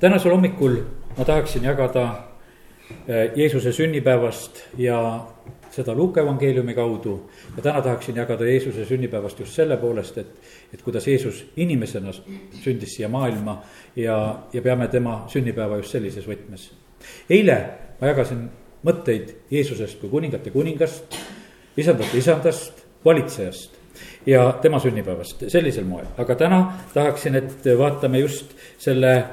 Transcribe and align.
tänasel 0.00 0.32
hommikul 0.32 0.76
ma 1.16 1.24
tahaksin 1.24 1.64
jagada 1.64 2.24
eh, 3.08 3.30
Jeesuse 3.36 3.72
sünnipäevast 3.72 4.60
ja 4.78 5.26
seda 5.70 5.94
Luuka 5.94 6.20
evangeeliumi 6.20 6.74
kaudu. 6.74 7.30
ja 7.56 7.62
täna 7.62 7.82
tahaksin 7.82 8.16
jagada 8.16 8.44
Jeesuse 8.44 8.84
sünnipäevast 8.84 9.40
just 9.40 9.52
selle 9.52 9.76
poolest, 9.76 10.18
et, 10.18 10.40
et 10.74 10.82
kuidas 10.82 11.06
Jeesus 11.06 11.46
inimesena 11.56 12.12
sündis 12.62 12.94
siia 12.94 13.08
maailma 13.08 13.62
ja, 13.96 14.38
ja 14.52 14.62
peame 14.62 14.88
tema 14.88 15.24
sünnipäeva 15.28 15.76
just 15.76 15.90
sellises 15.90 16.28
võtmes. 16.28 16.70
eile 17.30 17.56
ma 18.00 18.12
jagasin 18.12 18.48
mõtteid 18.84 19.32
Jeesusest 19.50 20.00
kui 20.00 20.10
kuningate 20.10 20.50
kuningast, 20.50 21.16
isandate 21.76 22.18
isandast, 22.18 22.84
valitsejast 23.04 23.76
ja 24.26 24.52
tema 24.62 24.78
sünnipäevast 24.78 25.48
sellisel 25.48 25.84
moel, 25.84 26.06
aga 26.18 26.34
täna 26.34 26.60
tahaksin, 26.94 27.34
et 27.34 27.68
vaatame 27.78 28.18
just 28.18 28.52
selle 28.78 29.24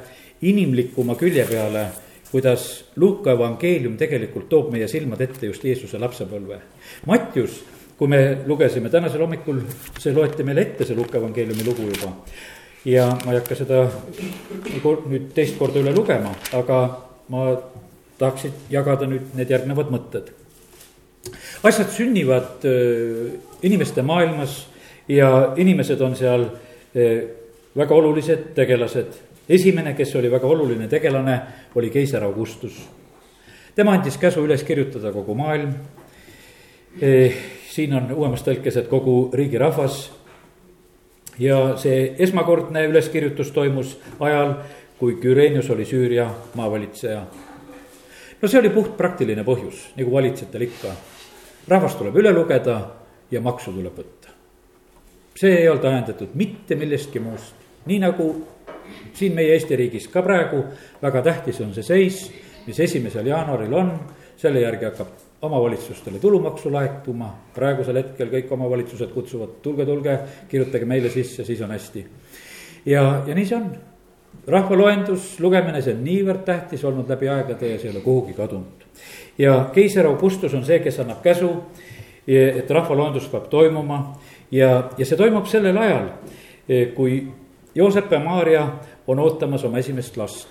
inimlikuma 0.49 1.15
külje 1.19 1.45
peale, 1.47 1.85
kuidas 2.31 2.85
Luuka 2.95 3.35
evangeelium 3.37 3.95
tegelikult 3.97 4.49
toob 4.49 4.71
meie 4.73 4.87
silmad 4.89 5.21
ette 5.21 5.47
just 5.47 5.63
Jeesuse 5.63 5.99
lapsepõlve. 6.01 6.57
Mattius, 7.05 7.59
kui 7.97 8.09
me 8.09 8.19
lugesime 8.49 8.89
tänasel 8.89 9.21
hommikul, 9.21 9.61
see 10.01 10.13
loeti 10.15 10.45
meile 10.45 10.65
ette, 10.65 10.87
see 10.87 10.97
Luuka 10.97 11.19
evangeeliumi 11.21 11.67
lugu 11.67 11.87
juba. 11.91 12.13
ja 12.85 13.05
ma 13.25 13.31
ei 13.31 13.37
hakka 13.39 13.55
seda 13.55 13.77
nüüd 15.07 15.29
teist 15.35 15.55
korda 15.55 15.79
üle 15.79 15.93
lugema, 15.95 16.33
aga 16.51 16.79
ma 17.31 17.45
tahaksin 18.19 18.51
jagada 18.69 19.07
nüüd 19.07 19.35
need 19.37 19.49
järgnevad 19.49 19.91
mõtted. 19.93 20.33
asjad 21.63 21.93
sünnivad 21.95 22.65
äh, 22.67 23.39
inimeste 23.61 24.01
maailmas 24.01 24.65
ja 25.07 25.53
inimesed 25.57 26.01
on 26.01 26.15
seal 26.15 26.49
äh, 26.49 27.23
väga 27.75 27.95
olulised 27.95 28.51
tegelased 28.55 29.15
esimene, 29.49 29.93
kes 29.93 30.15
oli 30.15 30.31
väga 30.31 30.47
oluline 30.47 30.87
tegelane, 30.87 31.41
oli 31.75 31.89
keiser 31.89 32.23
Augustus. 32.23 32.89
tema 33.75 33.93
andis 33.93 34.17
käsu 34.17 34.43
üles 34.45 34.63
kirjutada 34.63 35.11
kogu 35.11 35.35
maailm. 35.35 35.73
E, 37.01 37.31
siin 37.69 37.93
on 37.93 38.11
uuemas 38.11 38.43
tõlkes, 38.45 38.77
et 38.77 38.87
kogu 38.87 39.31
riigi 39.33 39.57
rahvas. 39.57 40.11
ja 41.39 41.77
see 41.77 42.15
esmakordne 42.19 42.85
üleskirjutus 42.87 43.51
toimus 43.51 43.97
ajal, 44.19 44.53
kui 44.99 45.15
Küreenius 45.15 45.69
oli 45.69 45.85
Süüria 45.85 46.29
maavalitseja. 46.55 47.25
no 48.41 48.47
see 48.47 48.59
oli 48.59 48.69
puht 48.69 48.97
praktiline 48.97 49.43
põhjus, 49.43 49.89
nagu 49.97 50.11
valitsejatel 50.11 50.61
ikka. 50.61 50.95
rahvas 51.67 51.95
tuleb 51.95 52.15
üle 52.15 52.31
lugeda 52.31 52.91
ja 53.31 53.41
maksu 53.41 53.71
tuleb 53.71 53.97
võtta. 53.97 54.29
see 55.35 55.57
ei 55.57 55.69
olnud 55.69 55.85
ajendatud 55.85 56.35
mitte 56.35 56.75
millestki 56.75 57.19
muust, 57.19 57.55
nii 57.85 57.99
nagu 57.99 58.47
siin 59.13 59.35
meie 59.35 59.53
Eesti 59.53 59.75
riigis 59.75 60.07
ka 60.07 60.21
praegu 60.21 60.63
väga 61.01 61.21
tähtis 61.21 61.61
on 61.61 61.73
see 61.73 61.83
seis, 61.83 62.25
mis 62.67 62.79
esimesel 62.79 63.27
jaanuaril 63.27 63.73
on, 63.73 63.93
selle 64.37 64.61
järgi 64.63 64.85
hakkab 64.85 65.07
omavalitsustele 65.43 66.19
tulumaksu 66.19 66.71
laekuma, 66.71 67.29
praegusel 67.55 67.99
hetkel 67.99 68.29
kõik 68.31 68.51
omavalitsused 68.55 69.11
kutsuvad, 69.11 69.57
tulge, 69.63 69.85
tulge, 69.85 70.17
kirjutage 70.51 70.87
meile 70.87 71.11
sisse, 71.11 71.43
siis 71.43 71.61
on 71.61 71.73
hästi. 71.75 72.05
ja, 72.85 73.23
ja 73.27 73.35
nii 73.35 73.45
see 73.45 73.57
on. 73.57 73.73
rahvaloendus, 74.47 75.39
lugemine, 75.39 75.81
see 75.81 75.93
on 75.93 76.03
niivõrd 76.03 76.43
tähtis 76.47 76.83
olnud 76.83 77.09
läbi 77.09 77.29
aegade 77.31 77.69
ja 77.69 77.79
see 77.79 77.89
ei 77.89 77.95
ole 77.95 78.03
kuhugi 78.03 78.33
kadunud. 78.33 78.87
ja 79.37 79.69
keiser 79.73 80.07
Augustus 80.07 80.53
on 80.53 80.65
see, 80.65 80.79
kes 80.79 80.99
annab 80.99 81.21
käsu, 81.23 81.51
et 82.27 82.71
rahvaloendus 82.71 83.27
peab 83.27 83.49
toimuma 83.51 83.99
ja, 84.51 84.89
ja 84.97 85.05
see 85.05 85.19
toimub 85.19 85.47
sellel 85.51 85.77
ajal, 85.77 86.09
kui 86.95 87.19
Joosep 87.75 88.11
ja 88.11 88.19
Maarja 88.19 88.67
on 89.07 89.19
ootamas 89.19 89.63
oma 89.63 89.77
esimest 89.77 90.17
last. 90.17 90.47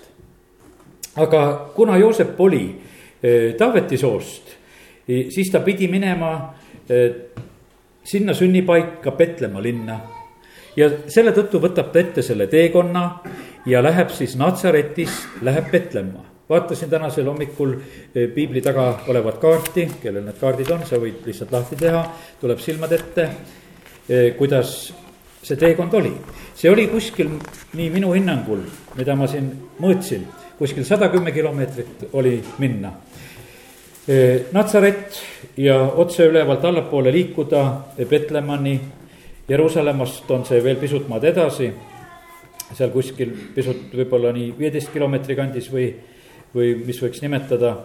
aga 1.15 1.71
kuna 1.75 1.97
Joosep 1.97 2.39
oli 2.41 2.81
eh, 3.23 3.55
Taaveti 3.55 3.97
soost, 3.97 4.49
eh, 5.07 5.25
siis 5.29 5.51
ta 5.51 5.59
pidi 5.59 5.87
minema 5.87 6.53
eh, 6.89 7.11
sinna 8.03 8.33
sünnipaika 8.33 9.11
Petlemma 9.11 9.61
linna. 9.61 9.99
ja 10.75 10.89
selle 11.07 11.31
tõttu 11.31 11.61
võtab 11.61 11.91
ta 11.93 11.99
ette 11.99 12.21
selle 12.21 12.47
teekonna 12.47 13.19
ja 13.65 13.83
läheb 13.83 14.09
siis 14.09 14.35
Natsaretist, 14.35 15.41
läheb 15.41 15.71
Petlemma 15.71 16.25
vaatasin 16.49 16.89
tänasel 16.89 17.25
hommikul 17.25 17.75
piibli 18.35 18.61
taga 18.61 18.99
olevat 19.07 19.37
kaarti, 19.37 19.87
kellel 20.01 20.25
need 20.25 20.37
kaardid 20.41 20.69
on, 20.75 20.83
sa 20.85 20.99
võid 20.99 21.23
lihtsalt 21.25 21.53
lahti 21.55 21.77
teha, 21.79 22.03
tuleb 22.41 22.59
silmade 22.59 22.99
ette. 22.99 23.29
kuidas 24.37 24.91
see 25.43 25.59
teekond 25.59 25.93
oli. 25.93 26.13
see 26.55 26.71
oli 26.71 26.87
kuskil, 26.87 27.29
nii 27.73 27.89
minu 27.91 28.13
hinnangul, 28.13 28.63
mida 28.97 29.15
ma 29.15 29.27
siin 29.27 29.49
mõõtsin, 29.81 30.25
kuskil 30.57 30.85
sada 30.87 31.09
kümme 31.11 31.31
kilomeetrit 31.35 32.07
oli 32.13 32.37
minna. 32.59 32.93
Natsaret 34.51 35.19
ja 35.57 35.77
otse 35.79 36.27
ülevalt 36.27 36.65
allapoole 36.65 37.11
liikuda 37.11 37.63
Petlemani, 38.09 38.79
Jeruusalemmast 39.47 40.31
on 40.31 40.45
see 40.47 40.63
veel 40.63 40.79
pisut 40.79 41.07
maad 41.11 41.23
edasi, 41.27 41.69
seal 42.73 42.91
kuskil 42.91 43.31
pisut 43.55 43.91
võib-olla 43.95 44.31
nii 44.35 44.53
viieteist 44.57 44.91
kilomeetri 44.93 45.35
kandis 45.35 45.69
või, 45.71 45.89
või 46.55 46.73
mis 46.85 46.99
võiks 47.03 47.21
nimetada, 47.23 47.75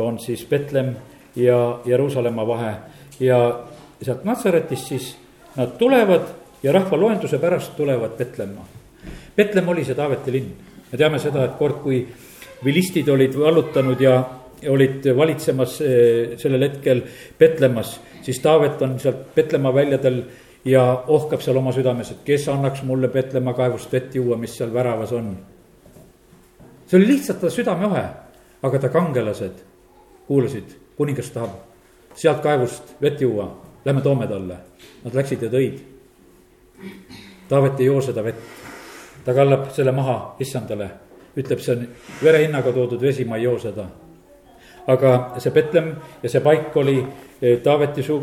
on 0.00 0.16
siis 0.20 0.46
Betlem 0.48 0.94
ja 1.36 1.80
Jeruusalemma 1.84 2.46
vahe 2.48 2.74
ja 3.20 3.40
sealt 4.00 4.24
Natsaretist 4.24 4.92
siis 4.92 5.08
nad 5.56 5.74
tulevad 5.78 6.39
ja 6.62 6.72
rahvaloenduse 6.72 7.38
pärast 7.38 7.76
tulevad 7.76 8.16
Petlemma. 8.18 8.66
Petlem 9.36 9.68
oli 9.68 9.84
see 9.84 9.94
Taaveti 9.94 10.32
linn, 10.32 10.50
me 10.92 10.98
teame 10.98 11.18
seda, 11.18 11.44
et 11.44 11.56
kord, 11.58 11.80
kui 11.84 12.02
vilistid 12.64 13.08
olid 13.08 13.36
vallutanud 13.38 14.00
ja 14.00 14.18
olid 14.68 15.06
valitsemas 15.16 15.78
eh, 15.80 16.36
sellel 16.38 16.66
hetkel 16.68 17.02
Petlemmas, 17.38 17.94
siis 18.22 18.40
Taavet 18.44 18.82
on 18.82 18.98
sealt 19.00 19.30
Petlemma 19.34 19.72
väljadel 19.74 20.22
ja 20.64 20.82
ohkab 21.08 21.40
seal 21.40 21.56
oma 21.56 21.72
südames, 21.72 22.10
et 22.12 22.20
kes 22.24 22.48
annaks 22.52 22.82
mulle 22.84 23.08
Petlemma 23.08 23.54
kaevust 23.56 23.92
vett 23.92 24.14
juua, 24.14 24.36
mis 24.36 24.58
seal 24.58 24.74
väravas 24.74 25.12
on. 25.16 25.32
see 26.86 26.98
oli 26.98 27.06
lihtsalt 27.06 27.40
ta 27.40 27.50
südameohe, 27.50 28.04
aga 28.62 28.78
ta 28.78 28.88
kangelased 28.88 29.64
kuulasid, 30.26 30.76
kuningas 30.96 31.30
tahab 31.30 31.54
sealt 32.14 32.42
kaevust 32.42 32.96
vett 33.02 33.20
juua, 33.20 33.46
lähme 33.84 34.02
toome 34.02 34.26
talle. 34.26 34.56
Nad 35.04 35.14
läksid 35.14 35.42
ja 35.42 35.48
tõid 35.48 35.78
Taavet 37.48 37.80
ei 37.80 37.86
joo 37.86 38.00
seda 38.00 38.22
vett, 38.24 38.42
ta 39.24 39.34
kallab 39.34 39.70
selle 39.74 39.92
maha 39.92 40.36
issandale, 40.40 40.86
ütleb, 41.38 41.58
see 41.58 41.74
on 41.74 41.88
verehinnaga 42.22 42.72
toodud 42.72 43.02
vesi, 43.02 43.26
ma 43.26 43.40
ei 43.40 43.48
joo 43.48 43.58
seda. 43.58 43.88
aga 44.90 45.10
see 45.38 45.52
Betlem 45.54 45.90
ja 46.22 46.28
see 46.32 46.40
paik 46.40 46.76
oli 46.80 46.96
eh, 47.42 47.58
Taaveti 47.62 48.02
soo, 48.02 48.16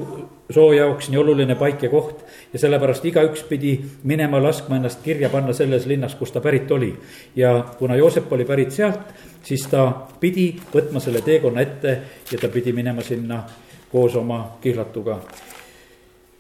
soo 0.50 0.72
jaoks 0.74 1.10
nii 1.10 1.20
oluline 1.22 1.56
paik 1.56 1.84
ja 1.86 1.90
koht 1.90 2.24
ja 2.54 2.60
sellepärast 2.60 3.06
igaüks 3.06 3.44
pidi 3.48 3.76
minema 4.04 4.42
laskma 4.44 4.76
ennast 4.76 5.04
kirja 5.04 5.30
panna 5.30 5.54
selles 5.54 5.86
linnas, 5.86 6.16
kust 6.16 6.34
ta 6.34 6.42
pärit 6.42 6.72
oli. 6.72 6.90
ja 7.36 7.54
kuna 7.78 7.96
Joosep 7.96 8.34
oli 8.34 8.46
pärit 8.46 8.72
sealt, 8.72 9.14
siis 9.44 9.68
ta 9.68 9.86
pidi 10.20 10.50
võtma 10.74 11.00
selle 11.00 11.22
teekonna 11.22 11.62
ette 11.62 12.00
ja 12.32 12.42
ta 12.42 12.50
pidi 12.50 12.74
minema 12.74 13.02
sinna 13.02 13.44
koos 13.92 14.16
oma 14.16 14.58
kihlatuga. 14.62 15.22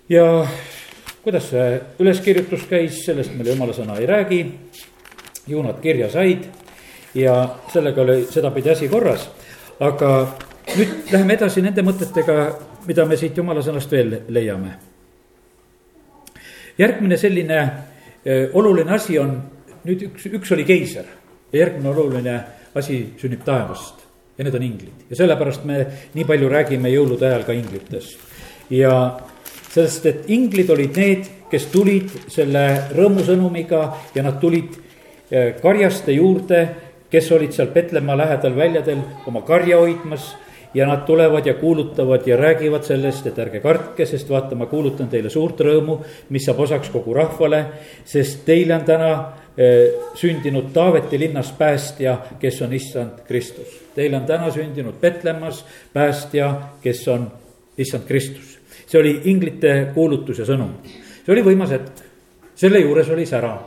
ja 0.09 0.47
kuidas 1.27 1.49
see 1.51 1.71
üleskirjutus 1.99 2.61
käis, 2.69 3.01
sellest 3.03 3.33
meil 3.35 3.49
jumala 3.51 3.73
sõna 3.75 3.97
ei 3.99 4.05
räägi. 4.07 4.45
ju 5.47 5.63
nad 5.63 5.81
kirja 5.81 6.09
said 6.09 6.45
ja 7.15 7.55
sellega 7.73 8.01
oli 8.01 8.25
sedapidi 8.31 8.69
asi 8.69 8.87
korras. 8.87 9.29
aga 9.79 10.37
nüüd 10.77 11.11
läheme 11.11 11.33
edasi 11.33 11.61
nende 11.61 11.83
mõtetega, 11.83 12.55
mida 12.87 13.05
me 13.05 13.17
siit 13.17 13.37
jumala 13.37 13.59
sõnast 13.61 13.91
veel 13.91 14.21
leiame. 14.27 14.71
järgmine 16.77 17.17
selline 17.17 17.59
eh, 18.25 18.49
oluline 18.53 18.91
asi 18.91 19.19
on, 19.19 19.41
nüüd 19.83 20.07
üks, 20.07 20.31
üks 20.31 20.51
oli 20.51 20.63
keiser 20.63 21.05
ja 21.51 21.59
järgmine 21.59 21.89
oluline 21.89 22.43
asi 22.75 23.03
sünnib 23.17 23.43
taevast 23.43 23.99
ja 24.37 24.43
need 24.43 24.55
on 24.55 24.63
inglid 24.63 25.09
ja 25.09 25.15
sellepärast 25.15 25.65
me 25.65 25.87
nii 26.13 26.23
palju 26.23 26.49
räägime 26.49 26.87
jõulude 26.87 27.27
ajal 27.27 27.43
ka 27.43 27.51
inglitest. 27.51 28.15
ja 28.69 29.19
sest 29.71 30.05
et 30.05 30.29
inglid 30.31 30.69
olid 30.73 30.97
need, 30.97 31.29
kes 31.51 31.69
tulid 31.71 32.11
selle 32.31 32.65
rõõmusõnumiga 32.95 33.83
ja 34.15 34.25
nad 34.25 34.39
tulid 34.41 34.75
eh, 35.31 35.53
karjaste 35.61 36.15
juurde, 36.15 36.63
kes 37.11 37.31
olid 37.35 37.55
seal 37.55 37.71
Petlemma 37.71 38.17
lähedal 38.19 38.55
väljadel 38.55 39.01
oma 39.27 39.45
karja 39.47 39.79
hoidmas. 39.79 40.35
Ja 40.75 40.85
nad 40.85 41.05
tulevad 41.07 41.45
ja 41.47 41.53
kuulutavad 41.57 42.25
ja 42.27 42.35
räägivad 42.37 42.83
sellest, 42.85 43.25
et 43.25 43.37
ärge 43.39 43.61
kartke, 43.63 44.05
sest 44.05 44.27
vaata, 44.29 44.53
ma 44.55 44.67
kuulutan 44.69 45.07
teile 45.09 45.31
suurt 45.31 45.63
rõõmu, 45.63 45.95
mis 46.35 46.43
saab 46.45 46.59
osaks 46.65 46.91
kogu 46.93 47.15
rahvale, 47.15 47.61
sest 48.05 48.43
teile 48.45 48.75
on 48.75 48.83
täna 48.85 49.13
eh, 49.57 49.95
sündinud 50.19 50.67
Taaveti 50.75 51.17
linnas 51.23 51.53
päästja, 51.57 52.17
kes 52.39 52.61
on 52.67 52.75
issand 52.77 53.23
Kristus. 53.25 53.79
Teile 53.95 54.19
on 54.19 54.27
täna 54.27 54.51
sündinud 54.53 54.99
Petlemmas 55.01 55.63
päästja, 55.95 56.51
kes 56.83 57.07
on 57.15 57.31
issand 57.79 58.05
Kristus 58.05 58.56
see 58.87 58.99
oli 58.99 59.13
inglite 59.31 59.91
kuulutus 59.93 60.39
ja 60.39 60.45
sõnum. 60.47 60.77
see 61.25 61.33
oli 61.33 61.43
võimas 61.43 61.73
hetk, 61.75 62.05
selle 62.55 62.79
juures 62.79 63.09
oli 63.13 63.25
sära. 63.25 63.57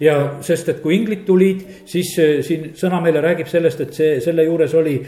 ja 0.00 0.16
sest, 0.40 0.68
et 0.68 0.82
kui 0.82 0.96
inglid 0.96 1.24
tulid, 1.26 1.64
siis 1.88 2.12
siin 2.46 2.72
sõna 2.76 3.00
meile 3.00 3.20
räägib 3.24 3.48
sellest, 3.48 3.80
et 3.80 3.94
see, 3.94 4.20
selle 4.20 4.44
juures 4.44 4.74
oli 4.74 4.98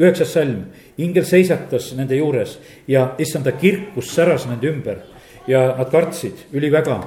üheksas 0.00 0.32
salm. 0.32 0.64
ingel 0.98 1.24
seisatas 1.24 1.92
nende 1.96 2.16
juures 2.16 2.58
ja 2.88 3.14
issanda 3.18 3.52
kirkus 3.52 4.14
säras 4.14 4.46
nende 4.50 4.68
ümber 4.68 4.98
ja 5.46 5.74
nad 5.78 5.90
kartsid 5.90 6.46
üliväga. 6.52 7.00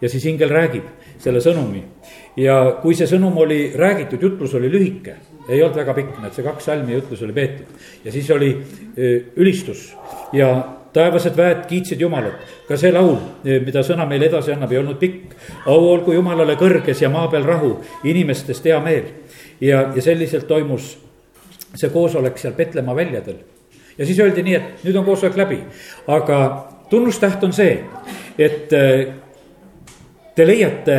ja 0.00 0.08
siis 0.08 0.24
ingel 0.26 0.50
räägib 0.50 0.84
selle 1.18 1.40
sõnumi 1.40 1.82
ja 2.36 2.78
kui 2.82 2.94
see 2.94 3.08
sõnum 3.08 3.36
oli 3.40 3.72
räägitud, 3.76 4.22
jutlus 4.22 4.54
oli 4.54 4.70
lühike, 4.70 5.16
ei 5.48 5.62
olnud 5.62 5.76
väga 5.78 5.94
pikk, 5.94 6.16
näed, 6.22 6.34
see 6.34 6.46
kaks 6.46 6.64
salmi 6.66 6.96
jutlus 6.96 7.22
oli 7.22 7.36
peetud 7.36 7.84
ja 8.04 8.12
siis 8.12 8.30
oli 8.34 8.50
ülistus 9.36 9.92
ja 10.34 10.50
taevased 10.96 11.36
väed 11.36 11.66
kiitsid 11.68 12.00
Jumalat. 12.00 12.40
ka 12.68 12.76
see 12.76 12.92
laul, 12.92 13.18
mida 13.44 13.82
sõna 13.84 14.06
meile 14.08 14.30
edasi 14.30 14.54
annab, 14.54 14.72
ei 14.72 14.80
olnud 14.80 14.98
pikk. 15.00 15.34
au 15.66 15.90
olgu 15.92 16.14
Jumalale 16.16 16.56
kõrges 16.56 17.02
ja 17.02 17.10
maa 17.12 17.28
peal 17.28 17.44
rahu, 17.44 17.76
inimestest 18.04 18.64
hea 18.64 18.80
meel. 18.80 19.10
ja, 19.60 19.90
ja 19.94 20.02
selliselt 20.02 20.48
toimus 20.48 20.96
see 21.74 21.90
koosolek 21.92 22.38
seal 22.38 22.56
Petlemma 22.56 22.96
väljadel. 22.96 23.36
ja 23.98 24.06
siis 24.06 24.20
öeldi 24.20 24.42
nii, 24.42 24.54
et 24.54 24.84
nüüd 24.84 24.96
on 24.96 25.04
koosolek 25.04 25.36
läbi, 25.36 25.60
aga 26.06 26.40
tunnustäht 26.90 27.44
on 27.44 27.52
see, 27.52 27.84
et 28.38 28.68
te 30.36 30.46
leiate 30.46 30.98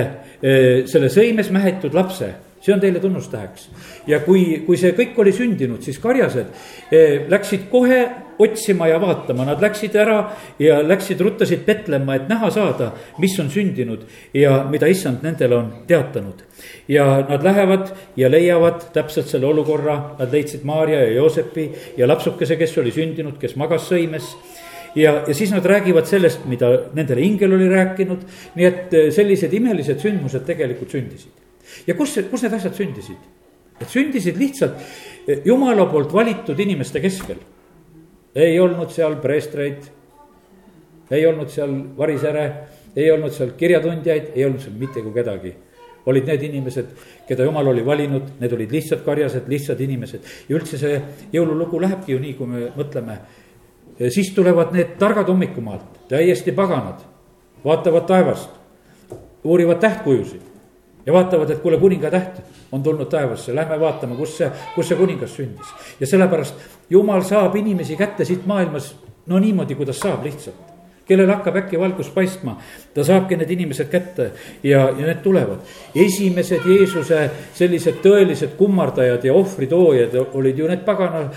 selle 0.86 1.10
sõimes 1.10 1.50
mähetud 1.50 1.94
lapse 1.98 2.36
see 2.62 2.74
on 2.74 2.80
teile 2.80 3.00
tunnustäheks. 3.00 3.70
ja 4.08 4.20
kui, 4.26 4.64
kui 4.66 4.78
see 4.78 4.94
kõik 4.98 5.18
oli 5.22 5.34
sündinud, 5.36 5.84
siis 5.86 6.00
karjased 6.02 6.48
eh, 6.92 7.28
läksid 7.30 7.68
kohe 7.72 8.02
otsima 8.40 8.88
ja 8.88 9.00
vaatama, 9.02 9.46
nad 9.48 9.62
läksid 9.62 9.96
ära 9.98 10.18
ja 10.62 10.80
läksid, 10.86 11.22
ruttasid 11.26 11.64
Petlemma, 11.66 12.18
et 12.18 12.28
näha 12.30 12.50
saada, 12.54 12.92
mis 13.22 13.38
on 13.42 13.50
sündinud 13.54 14.06
ja 14.34 14.60
mida 14.70 14.90
issand 14.90 15.26
nendele 15.26 15.58
on 15.58 15.72
teatanud. 15.88 16.44
ja 16.88 17.26
nad 17.30 17.44
lähevad 17.44 17.92
ja 18.18 18.30
leiavad 18.32 18.92
täpselt 18.94 19.28
selle 19.28 19.48
olukorra, 19.48 20.16
nad 20.20 20.34
leidsid 20.34 20.64
Maarja 20.64 21.02
ja 21.02 21.12
Joosepi 21.12 21.72
ja 21.98 22.08
lapsukese, 22.08 22.56
kes 22.56 22.78
oli 22.78 22.92
sündinud, 22.92 23.38
kes 23.40 23.56
magas 23.56 23.90
sõimes. 23.92 24.36
Ja, 24.96 25.24
ja 25.28 25.34
siis 25.34 25.52
nad 25.52 25.66
räägivad 25.66 26.08
sellest, 26.10 26.46
mida 26.50 26.70
nendele 26.94 27.22
ingel 27.22 27.54
oli 27.54 27.68
rääkinud, 27.70 28.24
nii 28.56 28.66
et 28.66 28.94
eh, 28.94 29.12
sellised 29.14 29.54
imelised 29.54 30.02
sündmused 30.02 30.46
tegelikult 30.48 30.96
sündisid 30.96 31.37
ja 31.88 31.96
kus, 31.96 32.16
kus 32.32 32.46
need 32.46 32.56
asjad 32.58 32.78
sündisid? 32.78 33.28
Need 33.78 33.92
sündisid 33.94 34.40
lihtsalt 34.40 34.80
eh, 35.28 35.44
jumala 35.46 35.86
poolt 35.92 36.14
valitud 36.14 36.60
inimeste 36.60 37.02
keskel. 37.04 37.38
ei 38.38 38.60
olnud 38.60 38.92
seal 38.94 39.16
preestreid, 39.18 39.88
ei 41.12 41.24
olnud 41.26 41.50
seal 41.50 41.72
varisäre, 41.98 42.44
ei 42.96 43.10
olnud 43.12 43.34
seal 43.34 43.56
kirjatundjaid, 43.58 44.36
ei 44.36 44.46
olnud 44.46 44.62
seal 44.62 44.76
mitte 44.78 45.02
kui 45.02 45.14
kedagi 45.16 45.54
olid 46.08 46.24
need 46.24 46.44
inimesed, 46.48 46.92
keda 47.28 47.44
jumal 47.44 47.68
oli 47.68 47.82
valinud, 47.86 48.30
need 48.40 48.54
olid 48.56 48.72
lihtsad 48.72 49.02
karjased, 49.04 49.50
lihtsad 49.52 49.82
inimesed. 49.84 50.24
ja 50.48 50.56
üldse 50.56 50.80
see 50.80 51.02
jõululugu 51.34 51.82
lähebki 51.84 52.14
ju 52.14 52.20
nii, 52.24 52.34
kui 52.38 52.48
me 52.48 52.70
mõtleme. 52.78 53.18
siis 54.10 54.32
tulevad 54.36 54.72
need 54.72 54.96
targad 55.00 55.28
hommikumaalt, 55.28 56.08
täiesti 56.08 56.52
paganad, 56.56 57.04
vaatavad 57.66 58.08
taevast, 58.08 58.50
uurivad 59.44 59.82
tähtkujusid 59.84 60.57
ja 61.08 61.14
vaatavad, 61.14 61.50
et 61.50 61.60
kuule, 61.64 61.78
kuninga 61.80 62.12
täht 62.12 62.42
on 62.72 62.84
tulnud 62.84 63.08
taevasse, 63.10 63.56
lähme 63.56 63.80
vaatame, 63.80 64.16
kus 64.20 64.38
see, 64.38 64.50
kus 64.76 64.90
see 64.92 64.98
kuningas 65.00 65.36
sündis. 65.40 65.70
ja 66.00 66.08
sellepärast 66.08 66.56
jumal 66.90 67.24
saab 67.24 67.56
inimesi 67.56 67.96
kätte 67.96 68.26
siit 68.26 68.46
maailmas 68.46 68.96
no 69.28 69.40
niimoodi, 69.40 69.76
kuidas 69.76 70.00
saab 70.00 70.24
lihtsalt. 70.24 70.76
kellel 71.08 71.30
hakkab 71.32 71.56
äkki 71.56 71.80
valgus 71.80 72.10
paistma, 72.12 72.58
ta 72.94 73.04
saabki 73.04 73.38
need 73.40 73.52
inimesed 73.56 73.88
kätte 73.88 74.32
ja, 74.64 74.90
ja 74.90 75.06
need 75.06 75.24
tulevad. 75.24 75.64
esimesed 75.96 76.68
Jeesuse 76.68 77.30
sellised 77.54 78.04
tõelised 78.04 78.58
kummardajad 78.60 79.24
ja 79.24 79.34
ohvritoojad 79.34 80.20
olid 80.34 80.60
ju 80.60 80.68
need 80.68 80.84
pagana 80.86 81.30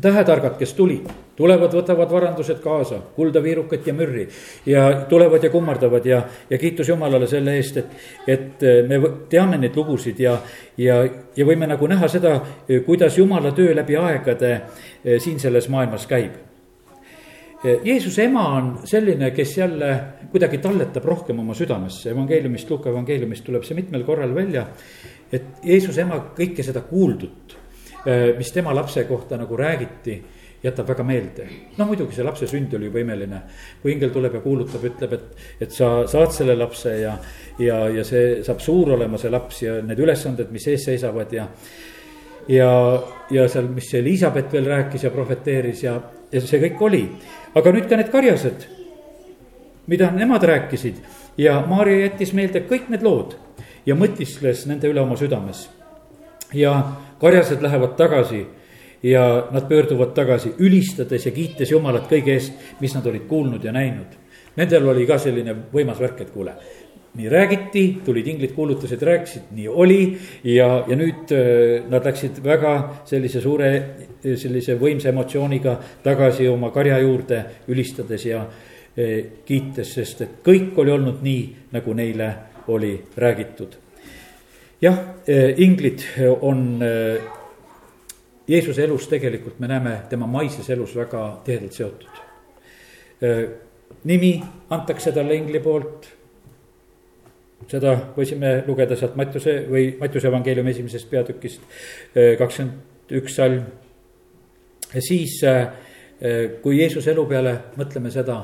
tähetargad, 0.00 0.56
kes 0.56 0.72
tulid, 0.72 1.10
tulevad, 1.38 1.74
võtavad 1.74 2.10
varandused 2.10 2.58
kaasa, 2.62 2.98
kulda, 3.14 3.42
viirukat 3.42 3.86
ja 3.86 3.94
mürri. 3.94 4.26
ja 4.66 4.88
tulevad 5.08 5.44
ja 5.44 5.50
kummardavad 5.50 6.06
ja, 6.06 6.22
ja 6.50 6.58
kiitus 6.58 6.88
Jumalale 6.88 7.26
selle 7.30 7.54
eest, 7.56 7.76
et, 7.76 7.94
et 8.26 8.66
me 8.88 8.98
teame 9.30 9.58
neid 9.58 9.76
lugusid 9.78 10.18
ja, 10.20 10.38
ja, 10.78 10.98
ja 11.36 11.46
võime 11.46 11.68
nagu 11.70 11.86
näha 11.86 12.08
seda, 12.10 12.34
kuidas 12.86 13.18
Jumala 13.18 13.52
töö 13.54 13.74
läbi 13.76 13.96
aegade 13.96 14.52
eh, 14.54 15.18
siin 15.22 15.38
selles 15.40 15.68
maailmas 15.70 16.06
käib. 16.10 16.34
Eh, 17.64 17.84
Jeesuse 17.84 18.26
ema 18.26 18.48
on 18.56 18.72
selline, 18.84 19.30
kes 19.34 19.56
jälle 19.58 19.92
kuidagi 20.32 20.58
talletab 20.62 21.06
rohkem 21.06 21.38
oma 21.38 21.54
südamesse, 21.54 22.10
evangeeliumist, 22.10 22.70
Luka 22.70 22.90
evangeeliumist 22.90 23.46
tuleb 23.46 23.66
see 23.66 23.78
mitmel 23.78 24.02
korral 24.06 24.34
välja. 24.34 24.66
et 25.32 25.62
Jeesuse 25.62 26.02
ema 26.02 26.18
kõike 26.34 26.64
seda 26.64 26.80
kuuldut 26.80 27.58
mis 28.38 28.52
tema 28.54 28.70
lapse 28.72 29.02
kohta 29.04 29.36
nagu 29.36 29.56
räägiti, 29.58 30.14
jätab 30.62 30.88
väga 30.88 31.04
meelde. 31.06 31.46
no 31.76 31.86
muidugi 31.86 32.16
see 32.16 32.24
lapse 32.24 32.46
sünd 32.50 32.74
oli 32.74 32.88
juba 32.88 33.00
imeline. 33.00 33.42
kui 33.82 33.92
ingel 33.92 34.10
tuleb 34.10 34.34
ja 34.34 34.40
kuulutab, 34.40 34.84
ütleb, 34.84 35.12
et, 35.12 35.44
et 35.60 35.72
sa 35.72 36.06
saad 36.06 36.32
selle 36.34 36.56
lapse 36.58 36.94
ja, 37.00 37.14
ja, 37.58 37.84
ja 37.88 38.04
see 38.04 38.42
saab 38.46 38.60
suur 38.64 38.94
olema, 38.96 39.18
see 39.18 39.30
laps 39.30 39.62
ja 39.62 39.78
need 39.82 40.02
ülesanded, 40.02 40.50
mis 40.50 40.66
ees 40.66 40.88
seisavad 40.90 41.32
ja. 41.32 41.46
ja, 42.48 42.72
ja 43.30 43.46
seal, 43.48 43.70
mis 43.74 43.92
Elizabeth 43.94 44.52
veel 44.52 44.66
rääkis 44.66 45.06
ja 45.06 45.14
prohveteeris 45.14 45.84
ja, 45.86 45.94
ja 46.32 46.42
see 46.42 46.62
kõik 46.66 46.82
oli. 46.90 47.04
aga 47.54 47.74
nüüd 47.74 47.88
ka 47.88 48.00
need 48.00 48.10
karjased, 48.12 48.68
mida 49.86 50.10
nemad 50.10 50.42
rääkisid 50.44 51.02
ja 51.38 51.60
Maarja 51.66 52.08
jättis 52.08 52.34
meelde 52.34 52.66
kõik 52.66 52.90
need 52.90 53.06
lood 53.06 53.38
ja 53.86 53.94
mõtiskles 53.94 54.66
nende 54.66 54.90
üle 54.90 55.00
oma 55.00 55.16
südames 55.16 55.68
ja 56.52 56.74
karjased 57.20 57.62
lähevad 57.62 57.94
tagasi 57.96 58.46
ja 59.02 59.48
nad 59.50 59.68
pöörduvad 59.68 60.14
tagasi, 60.14 60.52
ülistades 60.58 61.26
ja 61.26 61.32
kiites 61.32 61.70
Jumalat 61.70 62.08
kõige 62.10 62.34
eest, 62.34 62.52
mis 62.80 62.94
nad 62.94 63.06
olid 63.06 63.28
kuulnud 63.30 63.64
ja 63.64 63.72
näinud. 63.72 64.16
Nendel 64.58 64.88
oli 64.90 65.06
ka 65.06 65.18
selline 65.22 65.54
võimas 65.72 66.00
värk, 66.02 66.20
et 66.24 66.32
kuule, 66.34 66.54
nii 67.18 67.28
räägiti, 67.30 67.84
tulid 68.04 68.26
inglid, 68.26 68.52
kuulutasid, 68.56 69.02
rääkisid, 69.02 69.52
nii 69.54 69.68
oli. 69.68 70.18
ja, 70.44 70.84
ja 70.88 70.96
nüüd 70.98 71.32
äh, 71.34 71.88
nad 71.90 72.04
läksid 72.04 72.42
väga 72.44 72.74
sellise 73.06 73.40
suure, 73.40 73.72
sellise 74.22 74.78
võimsa 74.78 75.12
emotsiooniga 75.12 75.78
tagasi 76.02 76.48
oma 76.48 76.70
karja 76.74 76.98
juurde, 76.98 77.44
ülistades 77.68 78.26
ja 78.26 78.42
äh, 78.42 79.42
kiites, 79.46 79.94
sest 79.94 80.22
et 80.26 80.38
kõik 80.44 80.78
oli 80.78 80.94
olnud 80.94 81.22
nii, 81.22 81.44
nagu 81.72 81.94
neile 81.94 82.32
oli 82.68 82.96
räägitud 83.16 83.78
jah, 84.82 84.98
inglid 85.56 86.04
on 86.40 86.80
Jeesuse 88.48 88.84
elus 88.84 89.08
tegelikult, 89.08 89.58
me 89.60 89.68
näeme 89.68 89.94
tema 90.08 90.26
maises 90.26 90.70
elus 90.70 90.94
väga 90.96 91.40
tihedalt 91.44 91.72
seotud. 91.72 92.20
nimi 94.04 94.42
antakse 94.70 95.12
talle 95.12 95.34
ingli 95.34 95.60
poolt. 95.60 96.08
seda 97.68 97.94
võisime 98.16 98.62
lugeda 98.66 98.96
sealt 98.96 99.16
Mattiuse 99.16 99.64
või 99.68 99.96
Mattiuse 100.00 100.28
evangeeliumi 100.28 100.70
esimesest 100.70 101.10
peatükist, 101.10 101.60
kakskümmend 102.38 103.12
üks 103.20 103.34
salm. 103.34 103.64
siis, 104.98 105.40
kui 106.62 106.78
Jeesuse 106.78 107.10
elu 107.10 107.26
peale 107.26 107.58
mõtleme 107.76 108.10
seda, 108.10 108.38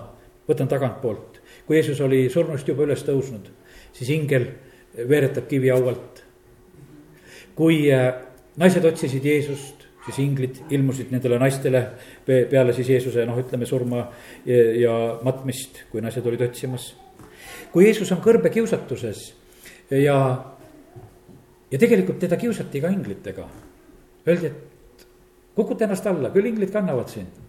võtan 0.49 0.69
tagantpoolt, 0.69 1.41
kui 1.67 1.77
Jeesus 1.77 2.01
oli 2.01 2.29
surnust 2.31 2.69
juba 2.69 2.85
üles 2.85 3.03
tõusnud, 3.03 3.49
siis 3.93 4.11
ingel 4.11 4.51
veeretab 5.09 5.49
kivihaualt 5.49 6.25
kui 7.55 7.87
äh, 7.93 8.13
naised 8.59 8.85
otsisid 8.85 9.25
Jeesust, 9.25 9.84
siis 10.05 10.19
inglid 10.21 10.61
ilmusid 10.75 11.13
nendele 11.13 11.39
naistele 11.41 11.81
peale 12.27 12.75
siis 12.77 12.91
Jeesuse 12.93 13.25
noh, 13.29 13.39
ütleme 13.41 13.67
surma 13.69 14.05
ja, 14.45 14.97
matmist, 15.25 15.85
kui 15.93 16.03
naised 16.05 16.27
olid 16.29 16.45
otsimas. 16.45 16.93
kui 17.73 17.87
Jeesus 17.87 18.13
on 18.13 18.21
kõrbe 18.25 18.53
kiusatuses 18.53 19.25
ja, 19.91 20.19
ja 21.71 21.81
tegelikult 21.81 22.21
teda 22.23 22.37
kiusati 22.41 22.81
ka 22.81 22.93
inglitega. 22.93 23.49
Öeldi, 24.29 24.51
et 24.53 25.07
kukuta 25.57 25.89
ennast 25.89 26.07
alla, 26.07 26.31
küll 26.35 26.49
inglid 26.53 26.73
kannavad 26.73 27.09
sind. 27.13 27.43